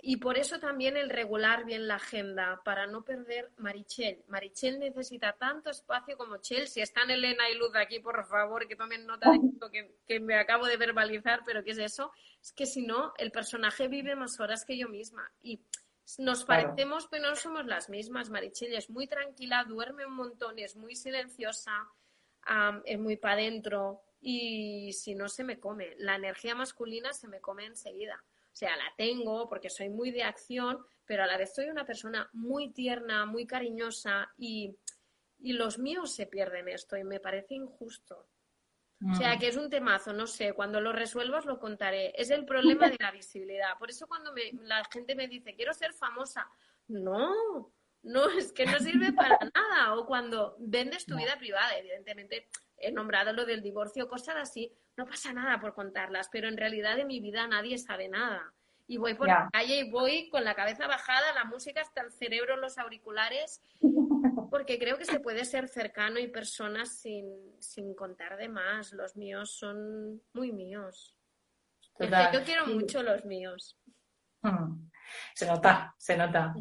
[0.02, 4.24] y, por eso también el regular bien la agenda, para no perder Marichel.
[4.30, 6.70] Marichel necesita tanto espacio como Chel.
[6.70, 10.22] Si están Elena y Luz aquí, por favor, que tomen nota de esto que, que
[10.22, 12.14] me acabo de verbalizar, pero ¿qué es eso?
[12.42, 15.30] Es que si no, el personaje vive más horas que yo misma.
[15.42, 15.60] Y
[16.18, 18.30] nos parecemos, pero no somos las mismas.
[18.30, 21.88] Marichel es muy tranquila, duerme un montón, es muy silenciosa,
[22.86, 25.96] es muy para adentro y si no se me come.
[25.98, 28.24] La energía masculina se me come enseguida.
[28.24, 31.86] O sea, la tengo porque soy muy de acción, pero a la vez soy una
[31.86, 34.76] persona muy tierna, muy cariñosa y,
[35.40, 38.28] y los míos se pierden esto y me parece injusto.
[39.06, 39.40] O sea, mm.
[39.40, 42.14] que es un temazo, no sé, cuando lo resuelvas lo contaré.
[42.20, 43.78] Es el problema de la visibilidad.
[43.78, 46.48] Por eso cuando me, la gente me dice, quiero ser famosa,
[46.88, 47.72] no,
[48.04, 49.96] no, es que no sirve para nada.
[49.96, 55.06] O cuando vendes tu vida privada, evidentemente he nombrado lo del divorcio, cosas así, no
[55.06, 58.54] pasa nada por contarlas, pero en realidad de mi vida nadie sabe nada.
[58.88, 62.12] Y voy por la calle y voy con la cabeza bajada, la música hasta el
[62.12, 63.62] cerebro, los auriculares
[64.52, 67.26] porque creo que se puede ser cercano y personas sin,
[67.60, 68.94] sin contar de más.
[68.94, 71.16] Los míos son muy míos.
[72.00, 73.78] Yo quiero mucho los míos.
[74.42, 74.88] Mm.
[75.34, 76.54] Se nota, se nota.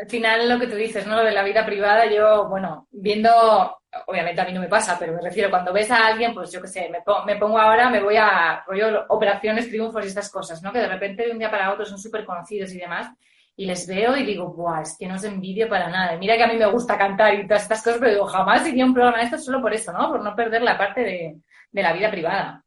[0.00, 1.22] Al final lo que tú dices, ¿no?
[1.22, 5.22] De la vida privada, yo, bueno, viendo, obviamente a mí no me pasa, pero me
[5.22, 8.02] refiero, cuando ves a alguien, pues yo qué sé, me, pongo, me pongo ahora, me
[8.02, 10.72] voy a rollo operaciones, triunfos y estas cosas, ¿no?
[10.72, 13.08] Que de repente de un día para otro son súper conocidos y demás
[13.58, 16.16] y les veo y digo, Buah, es que no os envidio para nada.
[16.18, 18.84] mira que a mí me gusta cantar y todas estas cosas, pero digo, jamás iría
[18.84, 20.10] un programa de esto solo por eso, ¿no?
[20.10, 22.62] Por no perder la parte de, la vida privada.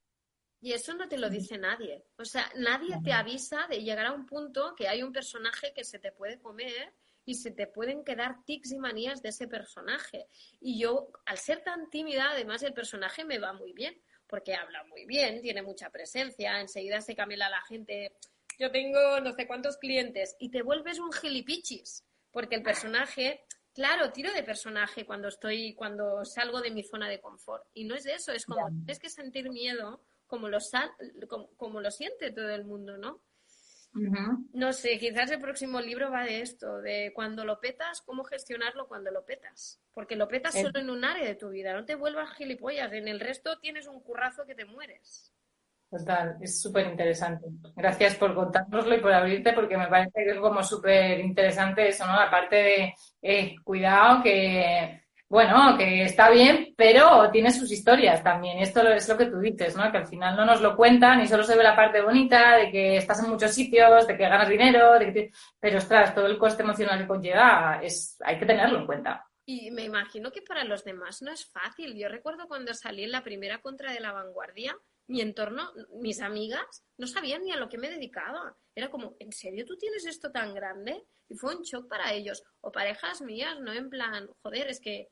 [0.62, 2.04] Y eso no te lo dice nadie.
[2.18, 5.84] O sea, nadie te avisa de llegar a un punto que hay un personaje que
[5.84, 10.28] se te puede comer y se te pueden quedar tics y manías de ese personaje.
[10.60, 13.96] Y yo, al ser tan tímida, además el personaje me va muy bien,
[14.28, 18.16] porque habla muy bien, tiene mucha presencia, enseguida se camela la gente
[18.60, 24.12] yo tengo no sé cuántos clientes y te vuelves un gilipichis, porque el personaje, claro,
[24.12, 27.66] tiro de personaje cuando estoy, cuando salgo de mi zona de confort.
[27.74, 30.60] Y no es eso, es como tienes que sentir miedo como lo,
[31.58, 33.22] como, lo siente todo el mundo, ¿no?
[34.54, 38.88] No sé, quizás el próximo libro va de esto, de cuando lo petas, cómo gestionarlo
[38.88, 39.82] cuando lo petas.
[39.92, 43.08] Porque lo petas solo en un área de tu vida, no te vuelvas gilipollas, en
[43.08, 45.34] el resto tienes un currazo que te mueres.
[45.90, 47.48] Total, es súper interesante.
[47.76, 52.06] Gracias por contárnoslo y por abrirte, porque me parece que es como súper interesante eso,
[52.06, 52.14] ¿no?
[52.14, 58.60] Aparte de, eh, cuidado, que, bueno, que está bien, pero tiene sus historias también.
[58.60, 59.92] Y esto es lo que tú dices, ¿no?
[59.92, 62.70] Que al final no nos lo cuentan y solo se ve la parte bonita de
[62.70, 66.38] que estás en muchos sitios, de que ganas dinero, de que pero ostras, todo el
[66.38, 69.26] coste emocional que conlleva es, hay que tenerlo en cuenta.
[69.44, 71.96] Y me imagino que para los demás no es fácil.
[71.98, 74.78] Yo recuerdo cuando salí en la primera contra de la vanguardia,
[75.10, 78.56] mi entorno, mis amigas, no sabían ni a lo que me dedicaba.
[78.76, 81.04] Era como, ¿en serio tú tienes esto tan grande?
[81.28, 82.44] Y fue un shock para ellos.
[82.62, 83.74] O parejas mías, ¿no?
[83.74, 85.10] En plan, joder, es que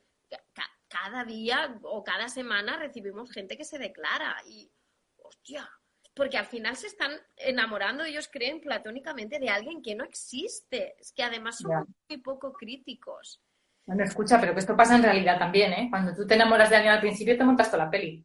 [0.87, 4.71] cada día o cada semana recibimos gente que se declara y,
[5.17, 5.67] hostia,
[6.13, 10.95] porque al final se están enamorando, ellos creen platónicamente de alguien que no existe.
[10.99, 13.41] Es que además son muy poco críticos.
[13.87, 15.87] Bueno, escucha, pero que esto pasa en realidad también, ¿eh?
[15.89, 18.23] Cuando tú te enamoras de alguien al principio, te montas toda la peli.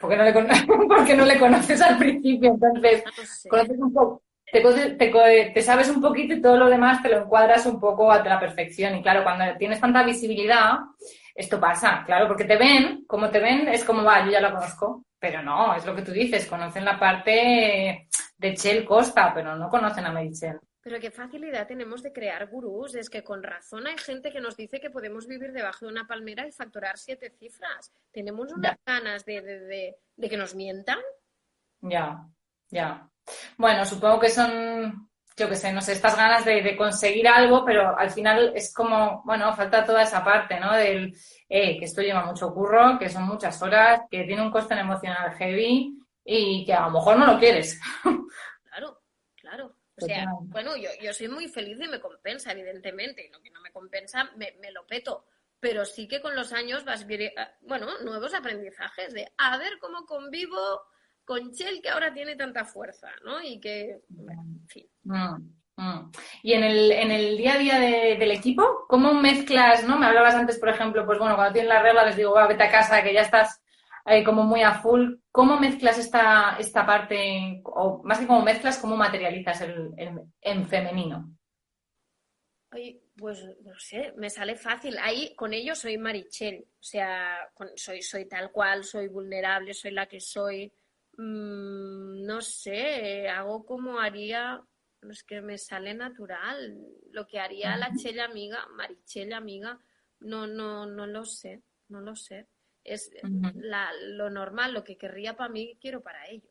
[0.00, 0.32] Porque no, le
[0.88, 3.04] porque no le conoces al principio, entonces
[3.48, 7.78] conoces un poco, te, sabes un poquito y todo lo demás te lo encuadras un
[7.80, 8.96] poco a la perfección.
[8.96, 10.78] Y claro, cuando tienes tanta visibilidad,
[11.34, 14.52] esto pasa, claro, porque te ven, como te ven, es como, va, yo ya lo
[14.52, 15.04] conozco.
[15.20, 19.68] Pero no, es lo que tú dices, conocen la parte de Chel Costa, pero no
[19.68, 20.60] conocen a Merichel.
[20.88, 22.94] Pero qué facilidad tenemos de crear gurús.
[22.94, 26.06] Es que con razón hay gente que nos dice que podemos vivir debajo de una
[26.06, 27.92] palmera y facturar siete cifras.
[28.10, 30.98] Tenemos unas ganas de, que nos mientan.
[31.82, 32.26] Ya,
[32.70, 33.06] ya.
[33.58, 37.94] Bueno, supongo que son, yo qué sé, no sé, estas ganas de, conseguir algo, pero
[37.94, 40.72] al final es como, bueno, falta toda esa parte, ¿no?
[40.72, 41.14] Del
[41.50, 45.34] eh, que esto lleva mucho curro, que son muchas horas, que tiene un coste emocional
[45.34, 47.78] heavy y que a lo mejor no lo quieres.
[50.00, 53.50] O sea, bueno, yo, yo soy muy feliz y me compensa, evidentemente, y lo que
[53.50, 55.24] no me compensa me, lo peto.
[55.60, 60.06] Pero sí que con los años vas, eh, bueno, nuevos aprendizajes de a ver cómo
[60.06, 60.58] convivo
[61.24, 63.42] con Chel que ahora tiene tanta fuerza, ¿no?
[63.42, 64.86] Y que, en fin.
[65.02, 65.34] Mm,
[65.76, 66.12] mm.
[66.44, 69.98] Y en el, en el día a día del equipo, ¿cómo mezclas, no?
[69.98, 72.62] Me hablabas antes, por ejemplo, pues bueno, cuando tienes la regla les digo, va, vete
[72.62, 73.60] a casa, que ya estás
[74.08, 75.16] eh, como muy a full.
[75.30, 79.92] ¿Cómo mezclas esta, esta parte, o más que cómo mezclas, cómo materializas el,
[80.40, 81.38] en femenino?
[83.16, 84.96] pues no sé, me sale fácil.
[84.98, 90.06] Ahí con ellos soy Marichel, o sea, soy, soy tal cual, soy vulnerable, soy la
[90.06, 90.72] que soy.
[91.16, 94.62] Mm, no sé, hago como haría,
[95.10, 96.76] es que me sale natural,
[97.10, 99.80] lo que haría la Chella amiga, Marichel amiga,
[100.20, 102.46] no, no, no lo sé, no lo sé
[102.88, 106.50] es lo normal, lo que querría para mí, quiero para ellos.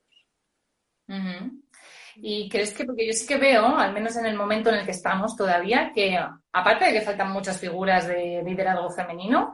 [2.16, 4.86] ¿Y crees que, porque yo sí que veo, al menos en el momento en el
[4.86, 6.18] que estamos todavía, que
[6.52, 9.54] aparte de que faltan muchas figuras de liderazgo femenino,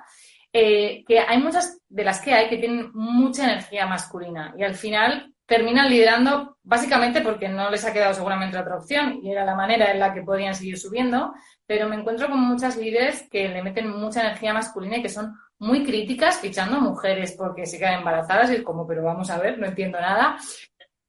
[0.51, 4.75] eh, que hay muchas de las que hay que tienen mucha energía masculina y al
[4.75, 9.55] final terminan liderando básicamente porque no les ha quedado seguramente otra opción y era la
[9.55, 11.33] manera en la que podían seguir subiendo,
[11.65, 15.35] pero me encuentro con muchas líderes que le meten mucha energía masculina y que son
[15.59, 19.57] muy críticas fichando mujeres porque se quedan embarazadas y es como, pero vamos a ver,
[19.59, 20.37] no entiendo nada.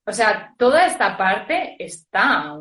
[0.06, 2.54] O sea, toda esta parte está.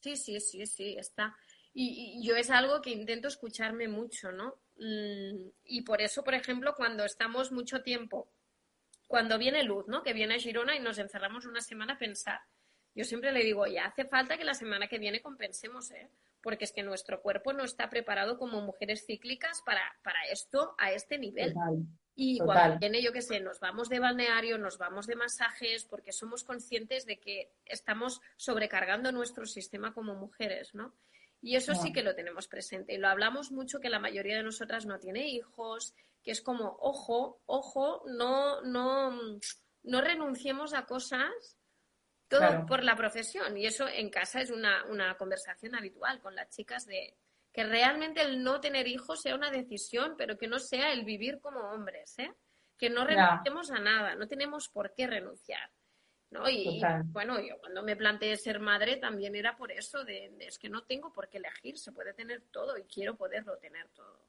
[0.00, 1.34] Sí, sí, sí, sí, está.
[1.72, 4.56] Y, yo es algo que intento escucharme mucho, ¿no?
[4.78, 8.28] Mm, y por eso, por ejemplo, cuando estamos mucho tiempo,
[9.08, 10.02] cuando viene Luz, ¿no?
[10.04, 12.40] Que viene a Girona y nos encerramos una semana a pensar.
[12.94, 16.10] Yo siempre le digo, ya hace falta que la semana que viene compensemos, ¿eh?
[16.42, 20.92] porque es que nuestro cuerpo no está preparado como mujeres cíclicas para, para esto a
[20.92, 21.54] este nivel.
[22.14, 26.12] y cuando viene, yo qué sé, nos vamos de balneario, nos vamos de masajes, porque
[26.12, 30.94] somos conscientes de que estamos sobrecargando nuestro sistema como mujeres, ¿no?
[31.40, 32.94] Y eso sí que lo tenemos presente.
[32.94, 36.76] Y lo hablamos mucho que la mayoría de nosotras no tiene hijos, que es como,
[36.80, 39.12] ojo, ojo, no, no,
[39.82, 41.58] no renunciemos a cosas
[42.28, 43.56] todo por la profesión.
[43.56, 47.16] Y eso en casa es una, conversación habitual con las chicas de
[47.52, 51.40] que realmente el no tener hijos sea una decisión, pero que no sea el vivir
[51.40, 52.32] como hombres, ¿eh?
[52.76, 55.68] Que no renunciemos a nada, no tenemos por qué renunciar.
[56.30, 56.48] ¿no?
[56.48, 60.68] Y, bueno, yo cuando me planteé ser madre también era por eso, de, es que
[60.68, 64.27] no tengo por qué elegir, se puede tener todo y quiero poderlo tener todo.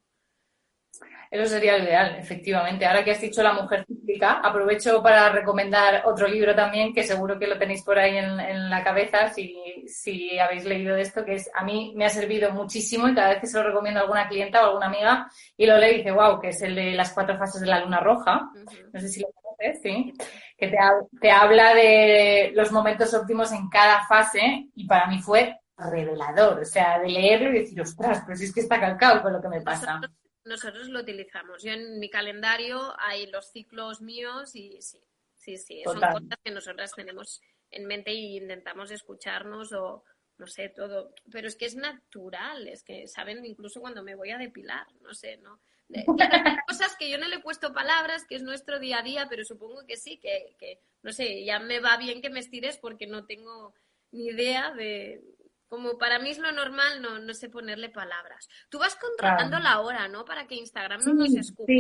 [1.32, 2.88] Eso sería lo ideal, efectivamente.
[2.88, 7.38] Ahora que has dicho la mujer cíclica, aprovecho para recomendar otro libro también, que seguro
[7.38, 11.36] que lo tenéis por ahí en, la cabeza, si, si, habéis leído de esto, que
[11.36, 14.04] es a mí me ha servido muchísimo y cada vez que se lo recomiendo a
[14.04, 17.14] alguna clienta o alguna amiga y lo lee dice, wow, que es el de las
[17.14, 18.50] cuatro fases de la luna roja.
[18.92, 20.12] No sé si lo conoces, sí.
[20.58, 20.78] Que te,
[21.22, 26.66] te habla de los momentos óptimos en cada fase y para mí fue revelador, o
[26.66, 29.48] sea, de leerlo y decir, ostras, pero si es que está calcado con lo que
[29.48, 30.02] me pasa
[30.50, 31.64] nosotros lo utilizamos.
[31.64, 35.00] Yo en mi calendario hay los ciclos míos y sí,
[35.38, 37.42] sí, sí, son cosas que nosotras tenemos
[37.72, 40.04] en mente y intentamos escucharnos o
[40.38, 41.14] no sé, todo.
[41.32, 45.14] Pero es que es natural, es que saben incluso cuando me voy a depilar, no
[45.14, 45.62] sé, ¿no?
[46.68, 49.44] cosas que yo no le he puesto palabras, que es nuestro día a día, pero
[49.44, 53.08] supongo que sí, que, que no sé, ya me va bien que me estires porque
[53.08, 53.74] no tengo
[54.12, 55.22] ni idea de,
[55.70, 58.50] como para mí es lo normal, no, no sé ponerle palabras.
[58.70, 60.26] Tú vas controlando la hora, ¿no?
[60.26, 61.72] Para que Instagram no nos escupa.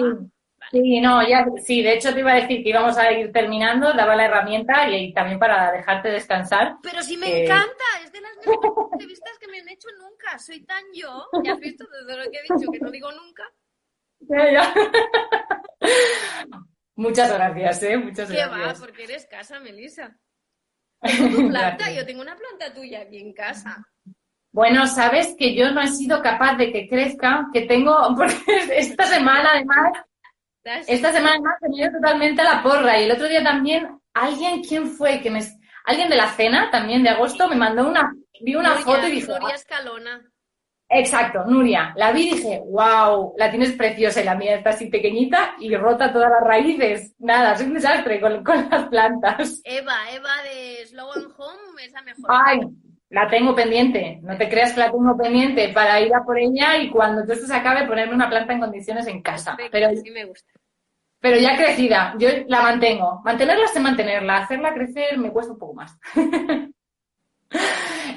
[0.72, 1.02] Sí.
[1.02, 4.16] no, ya, sí, de hecho te iba a decir que íbamos a ir terminando, daba
[4.16, 6.76] la herramienta y, también para dejarte descansar.
[6.84, 10.38] Pero sí me encanta, es de las mejores entrevistas que me han hecho nunca.
[10.38, 13.44] Soy tan yo, ya has visto desde lo que he dicho que no digo nunca.
[16.96, 17.98] Muchas gracias, ¿eh?
[17.98, 18.82] Muchas ¿Qué gracias.
[18.82, 18.86] va?
[18.86, 20.20] Porque eres casa, Melissa.
[21.02, 23.86] Tengo tu planta, yo tengo una planta tuya aquí en casa.
[24.52, 28.36] Bueno, sabes que yo no he sido capaz de que crezca, que tengo, porque
[28.76, 29.94] esta semana además,
[30.88, 34.62] esta semana además he venido totalmente a la porra y el otro día también alguien,
[34.64, 35.22] ¿quién fue?
[35.22, 35.40] Que me,
[35.86, 39.20] alguien de la cena también de agosto me mandó una, vi una foto y
[39.54, 40.30] Escalona.
[40.92, 41.94] Exacto, Nuria.
[41.96, 45.76] La vi y dije, wow, la tienes preciosa y la mía está así pequeñita y
[45.76, 47.14] rota todas las raíces.
[47.20, 49.62] Nada, soy un desastre con, con las plantas.
[49.64, 52.26] Eva, Eva de Slow and Home es la mejor.
[52.30, 52.62] Ay,
[53.10, 54.20] la tengo pendiente.
[54.24, 57.34] No te creas que la tengo pendiente para ir a por ella y cuando todo
[57.34, 59.56] esto se acabe ponerme una planta en condiciones en casa.
[59.56, 60.52] Perfecto, Pero, sí me gusta.
[61.20, 63.22] pero ya crecida, yo la mantengo.
[63.24, 65.96] Mantenerla sé mantenerla, hacerla crecer me cuesta un poco más.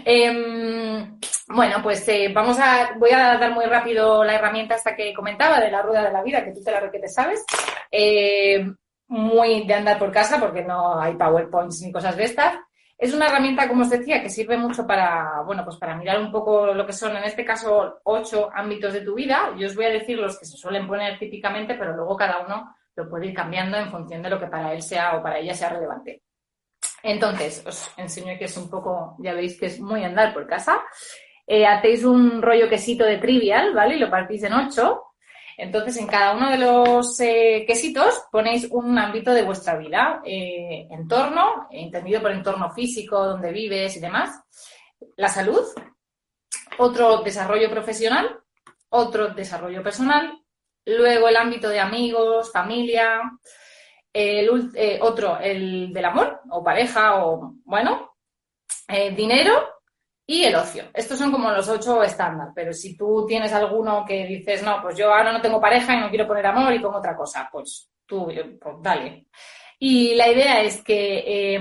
[0.04, 1.18] Em,
[1.48, 5.60] bueno, pues eh, vamos a, voy a dar muy rápido la herramienta hasta que comentaba
[5.60, 7.44] de la rueda de la vida, que tú te la requete sabes.
[7.90, 8.66] Eh,
[9.08, 12.56] muy de andar por casa porque no hay PowerPoints ni cosas de estas.
[12.96, 16.30] Es una herramienta, como os decía, que sirve mucho para, bueno, pues para mirar un
[16.30, 19.52] poco lo que son, en este caso, ocho ámbitos de tu vida.
[19.58, 22.74] Yo os voy a decir los que se suelen poner típicamente, pero luego cada uno
[22.94, 25.52] lo puede ir cambiando en función de lo que para él sea o para ella
[25.52, 26.22] sea relevante.
[27.02, 30.80] Entonces, os enseño que es un poco, ya veis que es muy andar por casa.
[31.46, 33.96] Eh, hacéis un rollo quesito de trivial, ¿vale?
[33.96, 35.02] Y lo partís en ocho.
[35.56, 40.22] Entonces, en cada uno de los eh, quesitos ponéis un ámbito de vuestra vida.
[40.24, 44.40] Eh, entorno, entendido por entorno físico, donde vives y demás.
[45.16, 45.62] La salud.
[46.78, 48.40] Otro desarrollo profesional.
[48.90, 50.38] Otro desarrollo personal.
[50.84, 53.20] Luego el ámbito de amigos, familia.
[54.12, 58.14] El, eh, otro, el del amor o pareja o, bueno,
[58.88, 59.52] eh, dinero
[60.26, 60.84] y el ocio.
[60.94, 64.96] Estos son como los ocho estándar, pero si tú tienes alguno que dices, no, pues
[64.96, 67.90] yo ahora no tengo pareja y no quiero poner amor y pongo otra cosa, pues
[68.06, 69.26] tú, eh, pues dale.
[69.78, 71.60] Y la idea es que eh,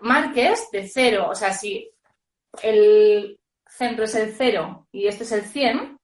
[0.00, 1.90] marques de cero, o sea, si
[2.62, 5.97] el centro es el cero y este es el 100,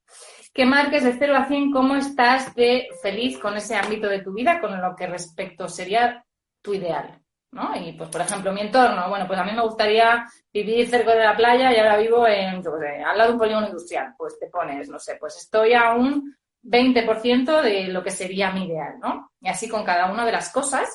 [0.55, 4.33] que marques de 0 a 100 cómo estás de feliz con ese ámbito de tu
[4.33, 6.25] vida, con lo que respecto sería
[6.63, 7.21] tu ideal.
[7.51, 7.75] ¿no?
[7.77, 11.25] Y pues, por ejemplo, mi entorno, bueno, pues a mí me gustaría vivir cerca de
[11.25, 14.15] la playa y ahora vivo en, yo al lado de un polígono industrial.
[14.17, 18.67] Pues te pones, no sé, pues estoy a un 20% de lo que sería mi
[18.67, 19.33] ideal, ¿no?
[19.41, 20.89] Y así con cada una de las cosas.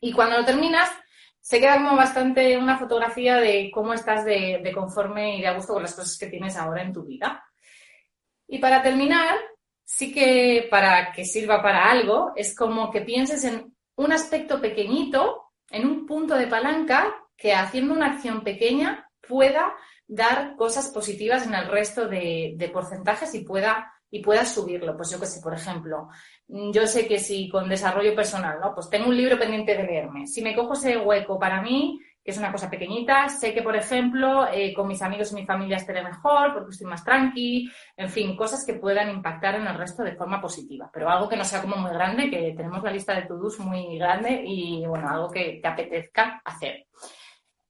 [0.00, 0.90] Y cuando lo terminas,
[1.40, 5.54] se queda como bastante una fotografía de cómo estás de, de conforme y de a
[5.54, 7.42] gusto con las cosas que tienes ahora en tu vida.
[8.48, 9.36] Y para terminar,
[9.84, 15.52] sí que para que sirva para algo, es como que pienses en un aspecto pequeñito,
[15.70, 19.74] en un punto de palanca, que haciendo una acción pequeña pueda
[20.06, 24.96] dar cosas positivas en el resto de, porcentajes y pueda, y subirlo.
[24.96, 26.08] Pues yo que sé, por ejemplo,
[26.46, 28.74] yo sé que si con desarrollo personal, ¿no?
[28.74, 30.26] Pues tengo un libro pendiente de leerme.
[30.26, 32.00] Si me cojo ese hueco para mí,
[32.30, 33.28] es una cosa pequeñita.
[33.28, 36.86] Sé que, por ejemplo, eh, con mis amigos y mi familia estaré mejor porque estoy
[36.86, 37.70] más tranqui.
[37.96, 40.90] En fin, cosas que puedan impactar en el resto de forma positiva.
[40.92, 43.98] Pero algo que no sea como muy grande, que tenemos la lista de to-dos muy
[43.98, 46.86] grande y, bueno, algo que te apetezca hacer.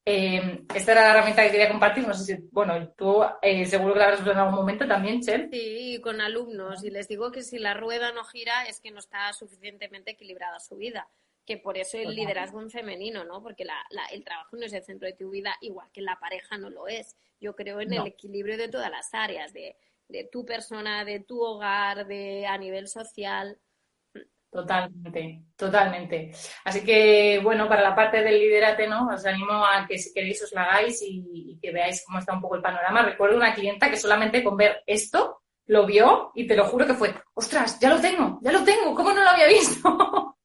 [0.08, 2.06] Eh, esta era la herramienta que quería compartir.
[2.06, 5.20] No sé si, bueno, tú eh, seguro que la habrás usado en algún momento también,
[5.20, 5.48] Chel.
[5.52, 6.84] Sí, con alumnos.
[6.84, 10.60] Y les digo que si la rueda no gira es que no está suficientemente equilibrada
[10.60, 11.08] su vida
[11.46, 13.42] que por eso el liderazgo en femenino, ¿no?
[13.42, 16.18] Porque la, la, el trabajo no es el centro de tu vida, igual que la
[16.18, 17.16] pareja no lo es.
[17.40, 18.02] Yo creo en no.
[18.02, 19.76] el equilibrio de todas las áreas, de,
[20.08, 23.58] de, tu persona, de tu hogar, de a nivel social.
[24.50, 26.32] Totalmente, totalmente.
[26.64, 29.08] Así que, bueno, para la parte del liderate, ¿no?
[29.08, 32.32] Os animo a que si queréis os la hagáis y, y que veáis cómo está
[32.32, 33.02] un poco el panorama.
[33.02, 36.94] Recuerdo una clienta que solamente con ver esto lo vio y te lo juro que
[36.94, 40.34] fue, ostras, ya lo tengo, ya lo tengo, ¿cómo no lo había visto?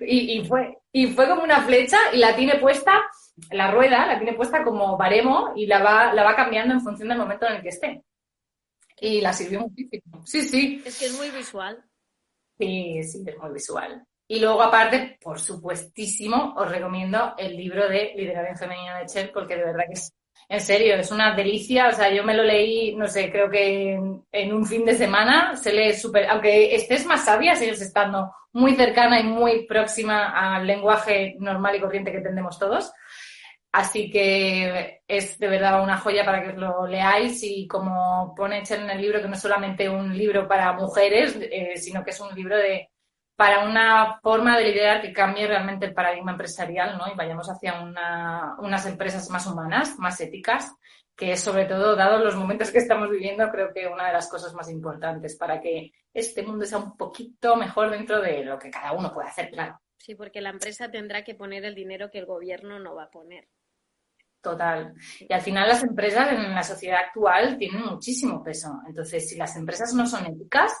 [0.00, 3.00] y, y, fue, y fue como una flecha y la tiene puesta,
[3.50, 7.08] la rueda la tiene puesta como baremo y la va, la va cambiando en función
[7.08, 8.02] del momento en el que esté.
[9.00, 10.22] Y la sirvió muchísimo.
[10.26, 10.82] Sí, sí.
[10.84, 11.82] Es que es muy visual.
[12.58, 14.04] Sí, sí, es muy visual.
[14.28, 19.56] Y luego, aparte, por supuestísimo, os recomiendo el libro de Liderazgo Femenino de Cher, porque
[19.56, 20.12] de verdad que es
[20.50, 21.88] en serio, es una delicia.
[21.88, 23.92] O sea, yo me lo leí, no sé, creo que
[24.32, 26.28] en, un fin de semana se lee súper.
[26.28, 31.80] Aunque estés más sabia, sigues estando muy cercana y muy próxima al lenguaje normal y
[31.80, 32.92] corriente que entendemos todos.
[33.70, 38.64] Así que es de verdad una joya para que os lo leáis y como pone
[38.68, 42.18] en el libro, que no es solamente un libro para mujeres, eh, sino que es
[42.18, 42.90] un libro de
[43.40, 47.10] para una forma de liderar que cambie realmente el paradigma empresarial, ¿no?
[47.10, 50.70] Y vayamos hacia una, unas empresas más humanas, más éticas,
[51.16, 54.28] que es sobre todo, dado los momentos que estamos viviendo, creo que una de las
[54.28, 58.68] cosas más importantes para que este mundo sea un poquito mejor dentro de lo que
[58.68, 59.80] cada uno puede hacer, claro.
[59.96, 63.10] Sí, porque la empresa tendrá que poner el dinero que el gobierno no va a
[63.10, 63.48] poner.
[64.42, 64.92] Total.
[65.18, 68.82] Y al final las empresas en la sociedad actual tienen muchísimo peso.
[68.86, 70.74] Entonces, si las empresas no son éticas,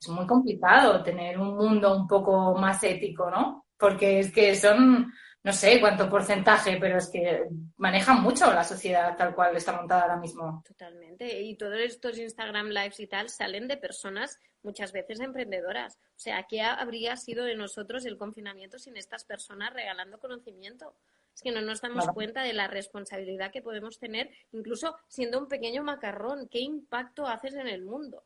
[0.00, 3.66] es muy complicado tener un mundo un poco más ético, ¿no?
[3.76, 9.16] Porque es que son, no sé cuánto porcentaje, pero es que manejan mucho la sociedad
[9.16, 10.62] tal cual está montada ahora mismo.
[10.66, 11.42] Totalmente.
[11.42, 15.96] Y todos estos Instagram Lives y tal salen de personas muchas veces emprendedoras.
[15.96, 20.94] O sea, ¿qué habría sido de nosotros el confinamiento sin estas personas regalando conocimiento?
[21.34, 25.46] Es que no nos damos cuenta de la responsabilidad que podemos tener, incluso siendo un
[25.46, 26.48] pequeño macarrón.
[26.48, 28.24] ¿Qué impacto haces en el mundo?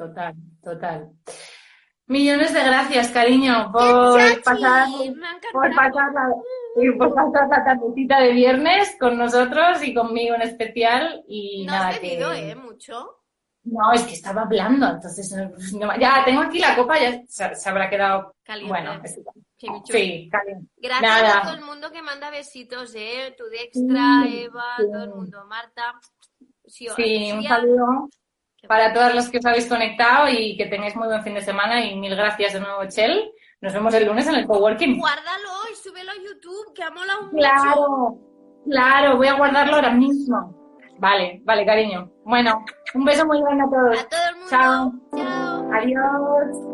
[0.00, 1.10] Total, total.
[2.06, 4.88] Millones de gracias, cariño, por pasar,
[5.52, 11.22] por pasar la, por pasar la tardecita de viernes con nosotros y conmigo en especial.
[11.28, 12.54] Y no nada, has bebido, ¿eh?
[12.54, 13.18] Mucho.
[13.64, 15.36] No, es que estaba hablando, entonces
[15.98, 18.70] ya tengo aquí la copa, ya se, habrá quedado caliente.
[18.70, 19.02] Bueno,
[19.84, 20.66] sí, caliente.
[20.78, 23.34] Gracias a todo el mundo que manda besitos, ¿eh?
[23.36, 26.00] Tu Dextra, Eva, todo el mundo, Marta.
[26.64, 26.88] Sí,
[27.32, 28.08] un saludo
[28.68, 31.84] para todas las que os habéis conectado y que tengáis muy buen fin de semana
[31.84, 33.30] y mil gracias de nuevo, Chel.
[33.60, 34.98] Nos vemos el lunes en el coworking.
[34.98, 37.36] Guárdalo y súbelo a YouTube, que ha molado mucho.
[37.36, 38.18] Claro,
[38.64, 40.56] claro, voy a guardarlo ahora mismo.
[40.98, 42.10] Vale, vale, cariño.
[42.24, 44.00] Bueno, un beso muy grande a todos.
[44.00, 44.50] A todo el mundo.
[44.50, 44.92] Chao.
[45.16, 45.72] Chao.
[45.72, 46.69] Adiós.